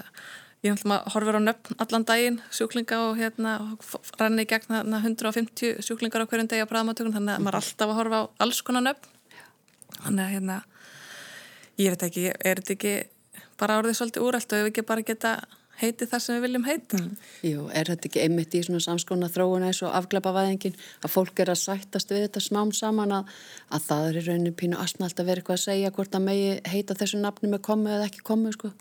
[0.66, 3.54] ég ætlum að horfa á nöfn allan daginn sjúklinga og hérna
[4.18, 8.00] ranni í gegn 150 sjúklingar á hverjum degi á bræðmatökun þannig að maður alltaf að
[8.00, 9.14] horfa á alls konar nöfn
[10.04, 10.58] þannig að hérna
[11.78, 12.96] ég veit ekki, er þetta ekki
[13.58, 15.38] bara orðið svolítið úrælt og ef við ekki bara geta
[15.78, 17.00] heiti þar sem við viljum heita.
[17.46, 21.52] Jú, er þetta ekki einmitt í svona samskona þróuna eins og afglapavæðingin að fólk er
[21.54, 23.34] að sættast við þetta smám saman að,
[23.70, 26.56] að það er í rauninu pínu asnalt að vera eitthvað að segja hvort að megi
[26.72, 28.74] heita þessu nafni með komu eða ekki komu sko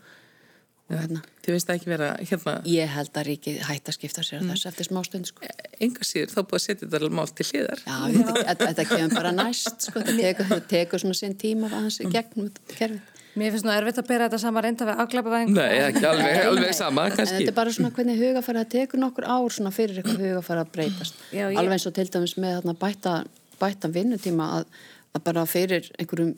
[0.87, 1.19] Hérna.
[1.43, 2.53] Þið það ekki vera hérna?
[2.71, 4.53] Ég held að ríkið hætti að skipta sér mm.
[4.53, 5.49] þess eftir smá stund sko.
[5.83, 7.81] Enga síður þá búið að setja þetta mál til hliðar.
[7.83, 7.97] Já,
[8.37, 12.15] þetta, þetta kemur bara næst sko, þetta tekur, tekur svona sinn tíma hans í mm.
[12.15, 13.13] gegnum kerfið.
[13.37, 15.51] Mér finnst nú erfitt að bera þetta sama reynda við afglæpavæðing.
[15.53, 17.35] Nei, ekki alveg, alveg sama, kannski.
[17.35, 20.63] En þetta er bara svona hvernig hugafæra, það tekur nokkur ár svona fyrir eitthvað hugafæra
[20.63, 21.19] að breytast.
[21.29, 21.59] Já, ég...
[21.59, 23.13] Alveg eins og til dæmis með þarna bæta,
[23.61, 24.65] bæta vinnutíma að,
[25.13, 26.33] að bara fyrir einhverjum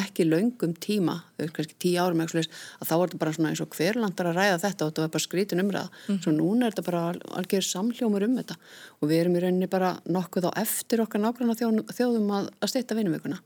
[0.00, 3.62] ekki laungum tíma, þau er kannski tíu árum að þá er þetta bara svona eins
[3.64, 5.90] og hverlandar að ræða þetta og þetta var bara skrítin umræða.
[6.08, 7.02] Mm svo núna er þetta bara
[7.40, 8.56] algjör samljómur um þetta.
[9.00, 12.98] Og við erum í rauninni bara nokkuð á eftir okkar nákvæmlega þjóðum að, að styrta
[12.98, 13.40] vinnumvíkuna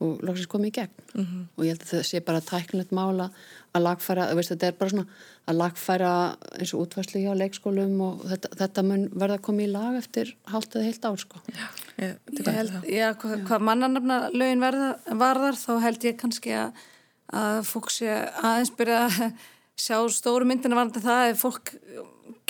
[0.00, 1.42] og loksins komið í gegn mm -hmm.
[1.56, 3.30] og ég held að það sé bara tæknilegt mála
[3.74, 5.06] að lagfæra, veist, þetta er bara svona
[5.46, 6.12] að lagfæra
[6.58, 10.34] eins og útværslu hjá leikskólum og þetta, þetta mun verða að koma í lag eftir
[10.50, 11.42] hálft eða heilt ár sko.
[11.46, 11.66] Já,
[11.98, 16.84] ég, ég held, já, hvað, hvað mannarnafna lögin verða, varðar þá held ég kannski að,
[17.32, 18.10] að fólk sé
[18.42, 19.32] aðeins byrja að
[19.84, 21.74] sjá stóru myndina varðandi það að fólk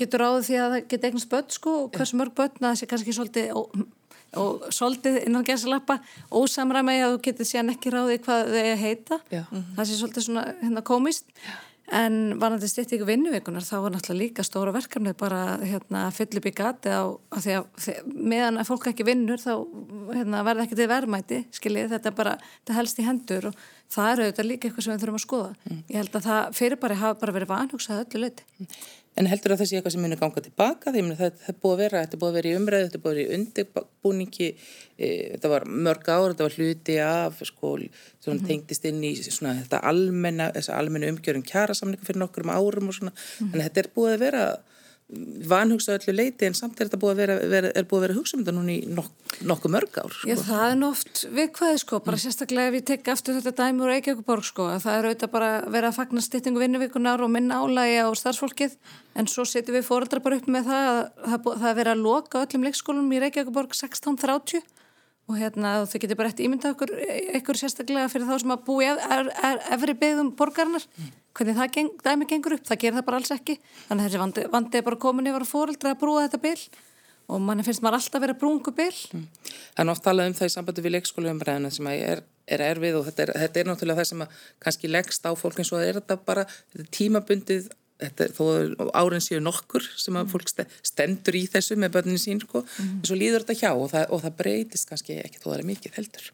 [0.00, 2.78] getur áður því að það geta eignast börn sko og hversu mörg börn að það
[2.80, 3.52] sé kannski svolítið
[4.38, 5.98] og svolítið innan gesalappa
[6.30, 9.42] ósamræmi að þú getur síðan ekki ráði hvað þau heita Já.
[9.50, 11.26] það sé svolítið svona hérna komist
[11.90, 16.38] En varandi stitt ykkur vinnuveikunar þá var náttúrulega líka stóra verkefnið bara hérna, að fylla
[16.38, 19.50] upp í gati á, á því að meðan að fólk ekki vinnur þá
[20.14, 24.28] hérna, verða ekki til verðmæti, skiljið, þetta bara, þetta helst í hendur og það eru
[24.28, 25.50] auðvitað líka eitthvað sem við þurfum að skoða.
[25.66, 25.82] Mm.
[25.90, 28.46] Ég held að það fyrir bara hafa bara verið vanhugsað öllu leiti.
[29.18, 31.80] En heldur það þessi eitthvað sem munir ganga tilbaka því að það er búið að
[31.82, 34.48] vera, þetta er búið að vera í umræðu, þetta er búið að vera í undirbúningi,
[34.96, 37.88] e, þetta var mörg ár, þetta var hluti af, sko, mm
[38.22, 38.46] -hmm.
[38.46, 42.94] tengdist inn í svona þetta almenna, almenna umgjörun kjara samlinga fyrir nokkur um árum og
[42.94, 43.54] svona, mm -hmm.
[43.54, 44.44] en þetta er búið að vera
[45.50, 48.16] vanhugsa öllu leiti en samt er þetta búið að vera, vera, er búið að vera
[48.18, 50.28] hugsa um þetta núna í nok nokkuð mörg ár sko.
[50.28, 52.22] Já það er nátt viðkvæði sko bara mm.
[52.24, 55.50] sérstaklega ef ég tekka aftur þetta dæmi úr Eikjökuborg sko að það er auðvitað bara
[55.66, 58.76] verið að fagna styrtingu vinnuvíkunar og minna álægi á starfsfólkið
[59.18, 62.04] en svo setjum við fóreldra bara upp með það að það, það er verið að
[62.06, 64.62] loka öllum leikskólum í Reykjavíkuborg 1630
[65.30, 66.92] og hérna þau getur bara eftir ímynda okkur
[67.38, 71.10] ekkur sérstaklega fyrir þá sem að búi efri byggðum borgarnar mm.
[71.38, 74.22] hvernig það geng, dæmi gengur upp, það gerir það bara alls ekki þannig að þessi
[74.24, 76.56] vandi, vandi er bara komin yfir að fóreldra að brúa þetta bil
[77.30, 79.26] og manni finnst maður alltaf að vera brúngu bil mm.
[79.76, 83.06] Það er oft talað um það í sambandi við leikskóluumræðina sem er, er erfið og
[83.06, 84.24] þetta er, þetta er náttúrulega það sem
[84.66, 87.70] kannski leggst á fólk eins og er þetta bara þetta tímabundið
[88.00, 90.52] þetta, þó árin séu nokkur sem að fólk
[90.86, 92.90] stendur í þessu með börnin sín sko, mm.
[92.98, 95.70] en svo líður þetta hjá og það, og það breytist kannski ekki þó það er
[95.70, 96.28] mikið heldur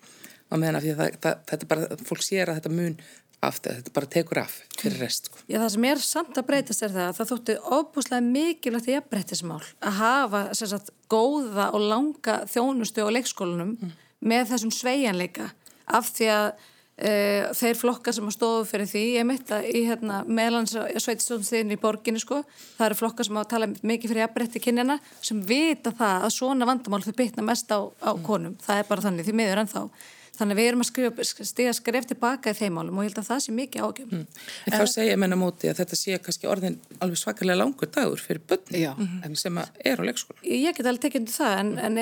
[0.47, 2.99] á meðan að það, þetta bara, fólk sér að þetta mun
[3.45, 5.43] aftur, þetta bara tekur af fyrir rest sko.
[5.51, 8.97] Já það sem er samt að breytast er það að það þótti óbúslega mikilvægt í
[8.97, 13.93] að breytismál að hafa sagt, góða og langa þjónustu á leikskólanum mm.
[14.33, 15.51] með þessum sveianleika
[15.87, 16.49] af því að
[16.97, 21.74] Uh, þeir flokkar sem að stofu fyrir því ég mitt að í hérna, meðlans sveitistónstiðin
[21.74, 25.92] í borginni sko það eru flokkar sem að tala mikið fyrir jafnbretti kynjana sem vita
[25.92, 28.55] það að svona vandamál þau bytna mest á, á konum.
[28.55, 28.62] Mm.
[28.64, 29.82] það er bara þannig, því miður ennþá.
[30.36, 33.28] Þannig við erum að skrifa, stiga skref tilbaka í þeim málum og ég held að
[33.30, 34.24] það sé mikið ágjum mm.
[34.66, 38.42] En þá segja menna móti að þetta sé kannski orðin alveg svakalega langur dagur fyrir
[38.49, 39.36] börn mm.
[39.40, 40.40] sem er á leikskóla.
[40.44, 42.01] Ég get alveg tekjandi það en, en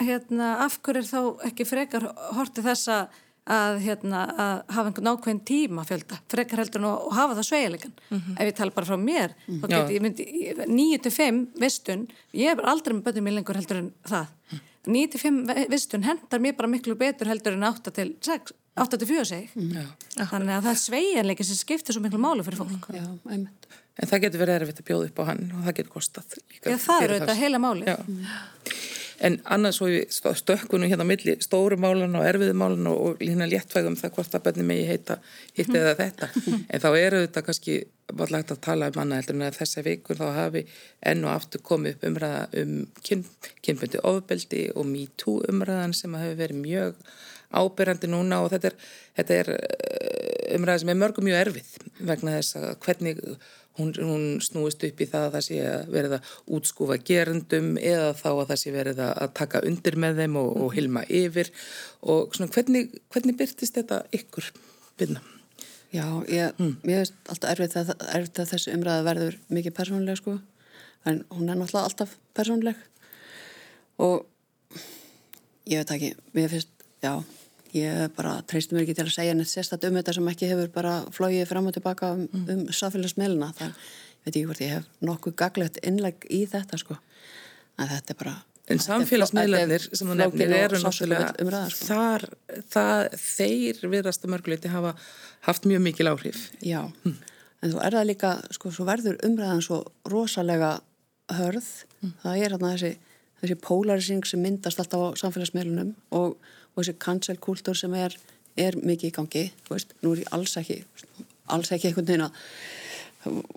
[0.00, 3.00] hérna, af hverju er þá ekki frekar hortið þessa
[3.50, 7.94] að, hérna, að hafa einhvern ákveðin tíma fjölda, frekar heldur og, og hafa það sveigilegan.
[8.08, 8.36] Mm -hmm.
[8.38, 9.68] Ef ég tala bara frá mér, mm -hmm.
[9.68, 10.24] get, ég myndi
[10.66, 14.26] 9-5 vistun, ég er aldrei með bönnum í lengur heldur en það.
[14.86, 18.52] 9-5 vistun hendar mér bara miklu betur heldur en 8-6.
[18.76, 19.50] 8-4 seg.
[19.52, 22.86] Þannig að það er sveiginleiki sem skiptir svo miklu málu fyrir fólk.
[22.94, 23.66] Já, einmitt.
[24.00, 26.36] En það getur verið erfitt að bjóða upp á hann og það getur kostað.
[26.64, 27.84] Já, það eru þetta heila máli.
[27.84, 27.96] Já.
[28.06, 28.24] Mm.
[29.20, 33.98] En annars svo við stökkunum hérna milli stóru málan og erfiðu málan og hérna léttvægum
[34.00, 35.18] það hvort að bönni megi heita
[35.58, 36.30] hitt eða þetta.
[36.72, 37.76] En þá eru þetta kannski
[38.16, 40.64] vallagt að tala um annað heldur en að þessa vikur þá hafi
[41.12, 42.72] enn og aftur komið upp umræða um
[43.06, 43.26] kyn,
[43.60, 47.04] kynbundi ofbeldi og MeToo umræðan sem hefur verið mjög
[47.50, 48.76] ábyrjandi núna og þetta er,
[49.18, 51.72] þetta er eh, umræða sem er mörgum mjög erfið
[52.08, 53.24] vegna þess að hvernig
[53.78, 56.20] hún, hún snúist upp í það að það sé að verða
[56.56, 60.74] útskúfa gerundum eða þá að það sé verða að taka undir með þeim og, og
[60.76, 61.52] hilma yfir
[62.00, 64.50] og svona hvernig, hvernig byrtist þetta ykkur
[65.00, 65.22] byrna?
[65.90, 66.76] Já, ég, mm.
[66.86, 70.36] ég veist alltaf erfitt að, erfitt að þessi umræða verður mikið persónleg sko
[71.08, 72.86] en hún er náttúrulega alltaf persónleg
[74.00, 74.26] og
[75.70, 76.70] ég veit ekki, mér finnst,
[77.02, 77.14] já
[77.76, 80.70] Ég bara treysti mér ekki til að segja neitt sérstaklega um þetta sem ekki hefur
[80.74, 82.46] bara flóið fram og tilbaka um, mm.
[82.50, 83.52] um sáfélagsmeilina.
[83.58, 83.76] Það
[84.24, 86.98] veit ég hvort ég hef nokkuð gaglegt innleg í þetta sko.
[87.78, 88.36] En þetta er bara...
[88.70, 91.86] En samfélagsmeilarnir sem þú nefnir eru náttúrulega umræða, sko.
[91.88, 92.26] þar,
[92.70, 94.92] það, þeir viðrast að mörguleiti hafa
[95.48, 96.44] haft mjög mikil áhrif.
[96.62, 97.16] Já, mm.
[97.62, 99.80] en þú er það líka, sko, svo verður umræðan svo
[100.12, 100.76] rosalega
[101.38, 101.70] hörð.
[101.98, 102.12] Mm.
[102.22, 102.92] Það er hérna þessi,
[103.42, 106.38] þessi polarising sem myndast alltaf á samfélagsmeilunum og
[106.74, 108.16] og þessi cancelkultúr sem er,
[108.56, 110.82] er mikið í gangi veist, nú er ég alls ekki
[111.50, 112.36] alls ekki einhvern veginn að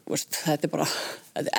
[0.09, 0.87] veist, þetta er bara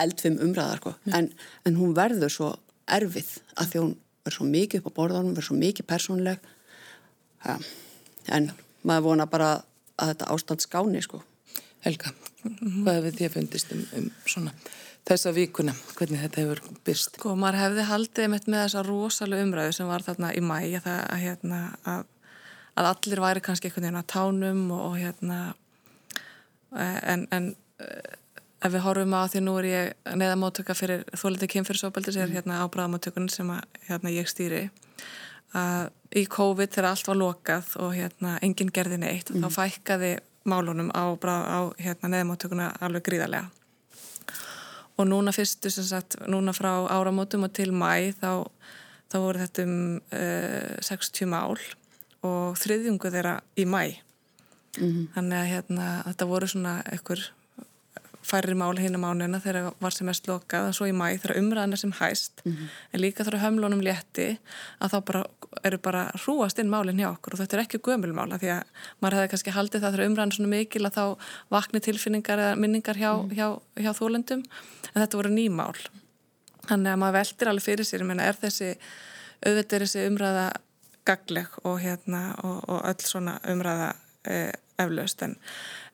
[0.02, 0.94] eldfim umræðar sko.
[1.12, 1.30] en,
[1.64, 2.50] en hún verður svo
[2.84, 3.94] erfið að því hún
[4.24, 6.50] verður svo mikið upp á borðanum verður svo mikið persónleg
[7.44, 7.58] ja.
[8.36, 8.50] en
[8.84, 9.54] maður vona bara
[9.94, 11.20] að þetta ástand skáni sko.
[11.84, 12.10] Helga,
[12.42, 14.54] hvað hefur þið fundist um, um svona
[15.08, 17.18] þessa vikuna, hvernig þetta hefur byrst?
[17.18, 21.14] Sko, maður hefði haldið með, með þessa rosalega umræðu sem var þarna í mæ að,
[21.20, 22.06] hérna, að,
[22.80, 25.40] að allir væri kannski einhvern veginn að tánum og, og hérna
[26.74, 27.50] en, en
[28.64, 32.62] ef við horfum á því nú er ég neðamóttöka fyrir þóliti kynfyrirsópaldi sem er hérna
[32.64, 34.62] ábráðamóttökun sem að, hérna, ég stýri
[35.54, 39.44] að í COVID þegar allt var lokað og hérna enginn gerði neitt mm.
[39.44, 40.14] og þá fækkaði
[40.48, 43.50] málunum á, á hérna, neðamóttökuna alveg gríðarlega
[44.96, 48.46] og núna fyrstu sem sagt, núna frá áramótum og til mæ þá,
[49.10, 49.76] þá voru þetta um
[50.12, 51.58] uh, eh, 60 mál
[52.24, 54.00] og þriðjungu þeirra í mæ
[54.78, 55.08] -hmm.
[55.14, 57.24] þannig að hérna, þetta voru svona einhver
[58.24, 61.40] færri mál hinn á mánuðina þegar var sem mest lokað og svo í mæ þegar
[61.42, 62.68] umræðan er sem hæst mm -hmm.
[62.92, 64.38] en líka þegar hömlunum létti
[64.80, 65.24] að þá bara,
[65.62, 69.18] eru bara hrúast inn málinn hjá okkur og þetta er ekki gömulmála því að maður
[69.18, 71.04] hefði kannski haldið það þegar umræðan svona mikil að þá
[71.56, 73.34] vakni tilfinningar eða minningar hjá, mm.
[73.36, 73.48] hjá,
[73.84, 75.76] hjá þólendum en þetta voru nýmál
[76.68, 78.74] þannig að maður veldir alveg fyrir sér menna er þessi,
[79.44, 80.48] auðvitað er þessi umræða
[81.04, 83.90] gagleg og hérna og, og öll svona umræða
[84.24, 85.20] eh, eflaust.
[85.22, 85.36] En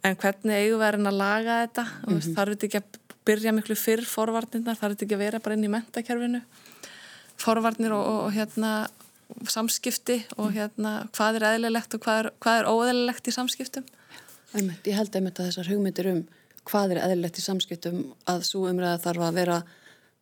[0.06, 1.84] en hvernig við að laga þetta?
[1.84, 2.34] Mm -hmm.
[2.34, 5.64] þarf þetta ekki að byrja miklu fyrr forvarnirnar, þarf þetta ekki að vera bara inn
[5.64, 6.40] í mentakerfinu
[7.36, 8.88] forvarnir og, og hérna
[9.48, 13.88] samskipti og hérna hvað er eðlilegt og hvað er, hvað er óeðlilegt í samskiptum
[14.50, 16.24] Æmett, Ég held einmitt að þessar hugmyndir um
[16.68, 19.60] hvað er eðlilegt í samskiptum að svo umræða þarf að vera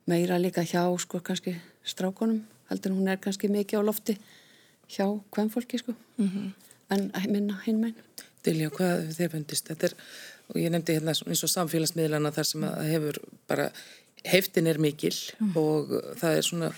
[0.08, 4.18] meira líka hjá sko kannski strákonum heldur hún er kannski mikið á lofti
[4.88, 6.52] hjá hvem fólki sko mm -hmm.
[6.90, 8.04] en minna hinn meginn
[8.46, 9.70] Dilja, hvað þið fundist?
[9.70, 9.94] Þetta er,
[10.48, 13.18] og ég nefndi hérna eins og samfélagsmiðlana þar sem að hefur
[13.50, 13.66] bara,
[14.24, 15.56] heftin er mikil mm.
[15.58, 16.70] og það er svona,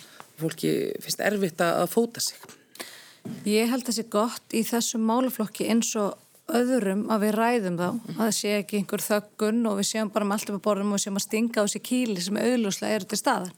[0.45, 0.73] fólki
[1.05, 2.39] finnst erfitt að fóta sig.
[3.45, 6.17] Ég held að það sé gott í þessum málaflokki eins og
[6.51, 8.17] öðrum að við ræðum þá, mm.
[8.17, 10.91] að það sé ekki einhver þöggun og við séum bara með allt upp á borðum
[10.91, 13.55] og við séum að stinga á þessi kíli sem auðlúslega eru til staðan.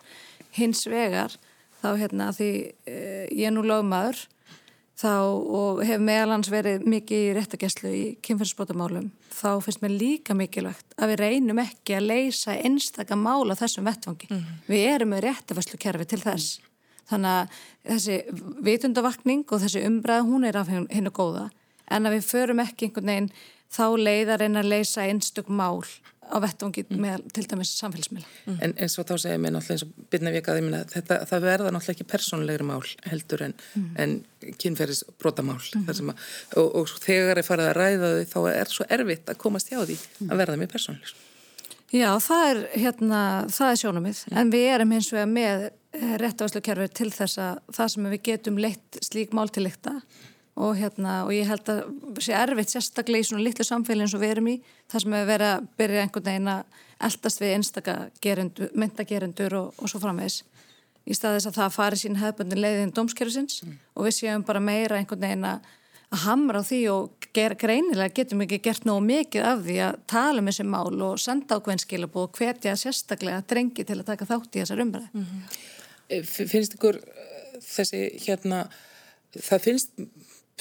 [0.52, 1.36] Hins vegar,
[1.80, 2.50] þá hérna því
[2.90, 4.26] eh, ég er nú lögmaður
[5.02, 10.94] þá og hef meðalans verið mikið í réttageslu í kynferðsbótamálum þá finnst mér líka mikilvægt
[10.98, 14.28] að við reynum ekki að leysa einstakka mála þessum vettfangi.
[14.30, 14.60] Mm -hmm.
[14.68, 16.58] Við erum með réttafæslukerfi til þess.
[16.58, 16.71] Mm -hmm.
[17.12, 17.56] Þannig að
[17.92, 18.20] þessi
[18.68, 21.50] vitundavakning og þessi umbræð hún er af hennu góða
[21.92, 23.32] en að við förum ekki einhvern veginn
[23.72, 25.82] þá leiðar einn að leysa einstakk mál
[26.32, 27.00] á vettvangi mm.
[27.02, 28.28] með til dæmis samfélagsmiðla.
[28.46, 28.58] Mm.
[28.64, 31.72] En eins og þá segja mér náttúrulega eins og byrna vikaði minna þetta, það verða
[31.74, 33.90] náttúrulega ekki persónlegri mál heldur en, mm.
[34.04, 34.14] en
[34.62, 35.90] kynferðis brotamál mm.
[35.90, 36.14] að,
[36.62, 39.80] og, og þegar er farið að ræða þau þá er svo erfitt að komast hjá
[39.82, 40.34] því að mm.
[40.42, 41.14] verða mjög persónlegs.
[41.92, 44.40] Já, það er, hérna, það er sjónumið mm.
[44.40, 48.60] en við erum hins vegar með eh, réttavaslukerfi til þess að það sem við getum
[48.60, 49.98] leitt slík mál til líkta
[50.54, 51.82] og, hérna, og ég held að
[52.20, 54.56] sé erfitt sérstaklega í svona litlu samfélagi eins og við erum í
[54.92, 57.94] þar sem við verðum að byrja einhvern veginn að eldast við einstaka
[58.78, 60.42] myndagerendur og, og svo framvegs
[61.08, 63.78] í staðis að það fari sín hefðbundin leiðin dómskerfisins mm.
[63.96, 65.70] og við séum bara meira einhvern veginn að
[66.22, 70.42] hamra á því og ger, greinilega getum ekki gert nógu mikið af því að tala
[70.42, 74.58] um þessi mál og senda ákveðin skilabú og hvetja sérstaklega drengi til að taka þátt
[74.58, 75.08] í þessar umbræð.
[75.12, 75.62] Mm -hmm.
[76.26, 78.66] Finnst ykkur eh, þessi hérna,
[79.38, 80.06] það finnst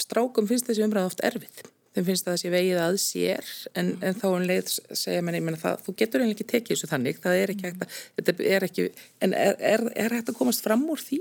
[0.00, 3.92] strákum finnst þessi umræða oft erfið þeim finnst það að sé vegið að sér en,
[3.92, 4.06] mm.
[4.08, 7.52] en þá um leið segja manni þú getur einlega ekki tekið þessu þannig það er
[7.52, 8.88] ekki hægt að, þetta er ekki
[9.26, 11.20] en er, er, er hægt að komast fram úr því?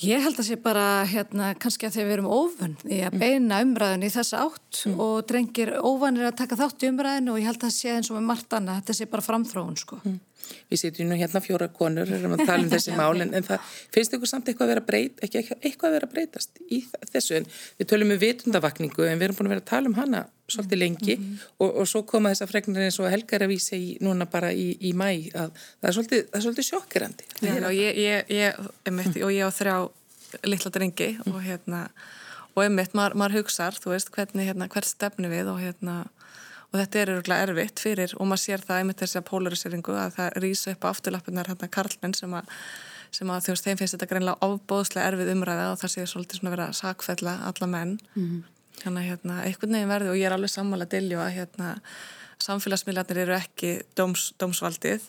[0.00, 3.24] Ég held að sé bara hérna kannski að þegar við erum ofun í að mm.
[3.24, 5.00] beina umræðin í þessa átt mm.
[5.04, 8.12] og drengir ofanir að taka þátt í umræðinu og ég held að það sé eins
[8.12, 10.18] og með margt annað, þetta sé bara framþróun sko mm
[10.70, 13.70] við sitjum nú hérna fjóra konur erum að tala um þessi mál en, en það
[13.94, 16.82] finnst ykkur samt eitthvað að vera breyt ekki eitthvað að vera breytast í
[17.12, 17.40] þessu.
[17.40, 17.48] En
[17.80, 20.78] við tölum um vitundavakningu en við erum búin að vera að tala um hana svolítið
[20.78, 21.16] lengi.
[21.16, 21.48] mm -hmm.
[21.58, 24.76] og, og svo koma þessa fregnir eins og Helgar að vísa í núna bara í,
[24.80, 29.30] í mæ að það er svolítið, svolítið sjokkirandi Já, og ég, ég, ég, einmitt, og
[29.30, 29.76] ég á þrjá
[30.44, 31.88] litla drengi og hérna
[32.54, 36.04] og einmitt, maður, maður hugsar, þú veist, hvernig hérna, hvert stefni við og hérna
[36.70, 40.14] og þetta er öruglega erfitt fyrir og maður sér það einmitt þessi að polariseringu að
[40.18, 42.54] það rýsa upp á afturlappunar hérna karlmenn sem að,
[43.16, 46.54] sem að veist, þeim finnst þetta greinlega ofbóðslega erfið umræða og það séu svolítið svona
[46.54, 48.94] verið að sakfella alla menn mm -hmm.
[48.94, 51.74] að hérna, einhvern veginn verði og ég er alveg sammála að dilju að hérna
[52.44, 55.08] samfélagsmiðlarnir eru ekki dóms, dómsvaldið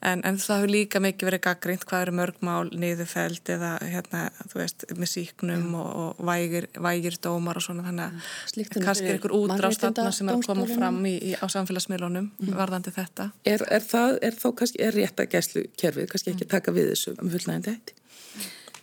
[0.00, 4.60] en, en það hefur líka mikið verið gaggrínt hvað eru mörgmál niðurfæld eða hérna, þú
[4.62, 5.82] veist, með síknum ja.
[5.82, 10.32] og, og vægir, vægir dómar og svona þannig að Slíktunum kannski er ykkur útráðstafna sem
[10.32, 12.52] er að koma fram í, í, á samfélagsmiðlunum mm.
[12.56, 13.30] varðandi þetta.
[13.44, 16.94] Er, er það, er þá kannski, er rétt að gæslu kerfið, kannski ekki taka við
[16.94, 17.96] þessu um fullnægandi hætti?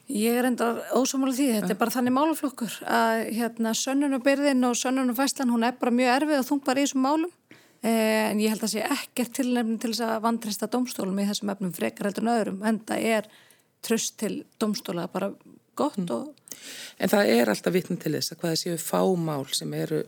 [0.07, 5.51] Ég er enda ósámála því, þetta er bara þannig máluflokkur að hérna sönnunubyrðin og sönnunufæslan
[5.51, 7.33] hún er bara mjög erfið og þung bara í þessum málum
[7.85, 11.75] en ég held að sé ekkert tilnefnin til þess að vantrista domstólum í þessum efnum
[11.75, 13.29] frekar heldur en öðrum en það er
[13.85, 15.31] tröst til domstóla bara
[15.77, 16.11] gott mm.
[16.15, 16.33] og...
[16.97, 20.03] En það er alltaf vitnum til þess að hvað séu fámál sem eru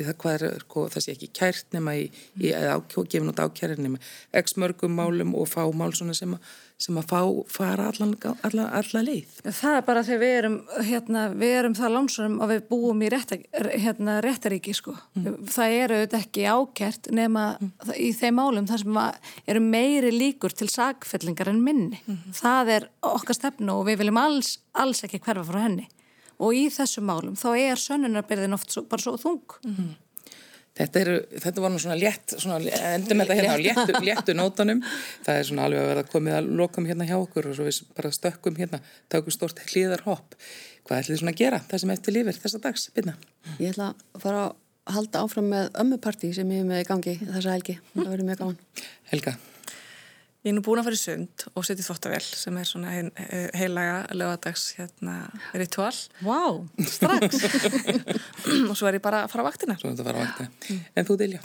[0.00, 2.06] það, er, sko, það sé ekki kært nema í,
[2.40, 4.00] í gefin út ákjæri nema
[4.40, 7.20] x mörgum málum og fámál sem að sem að fá,
[7.52, 8.14] fara allan,
[8.46, 9.36] allan, allan leið.
[9.44, 10.56] Það er bara þegar við erum,
[10.88, 13.38] hérna, við erum það lánsunum að við búum í rétta,
[13.84, 14.94] hérna, réttaríki sko.
[15.18, 15.36] Mm.
[15.52, 17.94] Það eru auðvitað ekki ákert nema mm.
[18.00, 19.00] í þeim málum þar sem
[19.54, 22.00] eru meiri líkur til sagfellingar en minni.
[22.06, 22.20] Mm.
[22.40, 25.88] Það er okkar stefnu og við viljum alls, alls ekki hverfa frá henni.
[26.40, 29.58] og í þessu málum þá er sönnunarbyrðin oft svo, bara svo þung.
[30.78, 32.60] Þetta, eru, þetta var nú svona létt, svona,
[32.94, 34.80] endum þetta hérna á léttu, léttu nótanum.
[35.26, 37.80] Það er svona alveg að verða komið að lokum hérna hjá okkur og svo við
[37.98, 38.80] bara stökkum hérna,
[39.12, 40.38] tökum stort hlýðar hopp.
[40.86, 43.16] Hvað ætlið þið svona að gera það sem eftir lífið þessa dags, byrna?
[43.58, 47.16] Ég ætla að fara að halda áfram með ömmupartí sem ég hef með í gangi
[47.20, 47.78] þessa helgi.
[47.92, 48.86] Það verður mjög gaman.
[49.12, 49.36] Helga?
[50.40, 52.92] Ég er nú búin að fara í sund og setja í þvóttavél sem er svona
[52.94, 53.10] heil,
[53.60, 55.16] heilaga lögadags hérna
[55.52, 55.92] ritual.
[56.24, 56.62] Vá, wow,
[56.94, 57.42] strax.
[58.64, 59.76] og svo er ég bara að fara á vaktina.
[59.76, 60.78] Svo er þetta að fara á vaktina.
[60.96, 61.42] En þú, Dilja?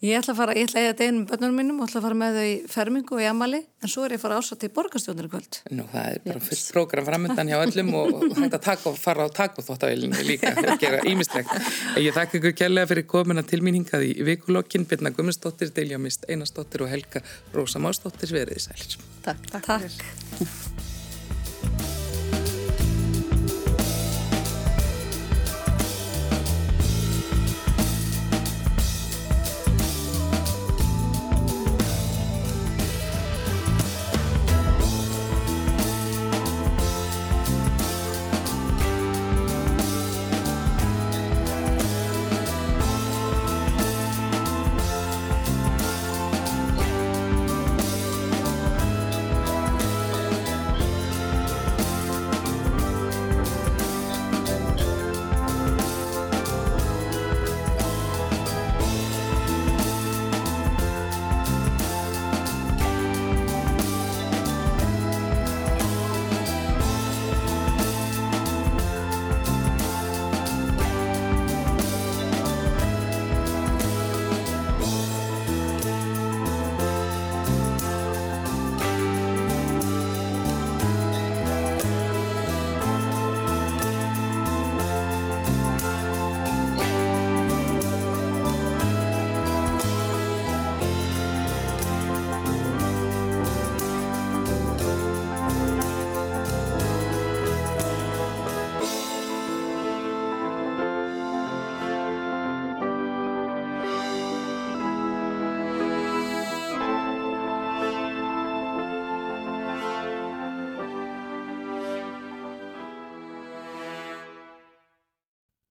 [0.00, 2.04] Ég ætla að fara, ég ætla að eða deginum með börnunum mínum og ætla að
[2.06, 4.64] fara með þau í fermingu og í amali en svo er ég að fara ásat
[4.64, 5.58] í borgarstjónir í kvöld.
[5.76, 8.96] Nú, það er bara fullt prógram framöndan hjá öllum og, og hægt að taka og
[8.96, 11.52] fara á takk og þóttavílinni líka að gera ímislegt.
[12.00, 16.24] Ég þakka ykkur kærlega fyrir komuna til mín hingað í vikulokkin, Birna Gummistóttir, Dilja Mist
[16.32, 17.20] Einarstóttir og Helga
[17.52, 18.96] Rósa Mástóttir, veriði sælir.
[19.28, 19.52] Takk.
[19.52, 19.68] Takk.
[19.68, 20.69] Takk.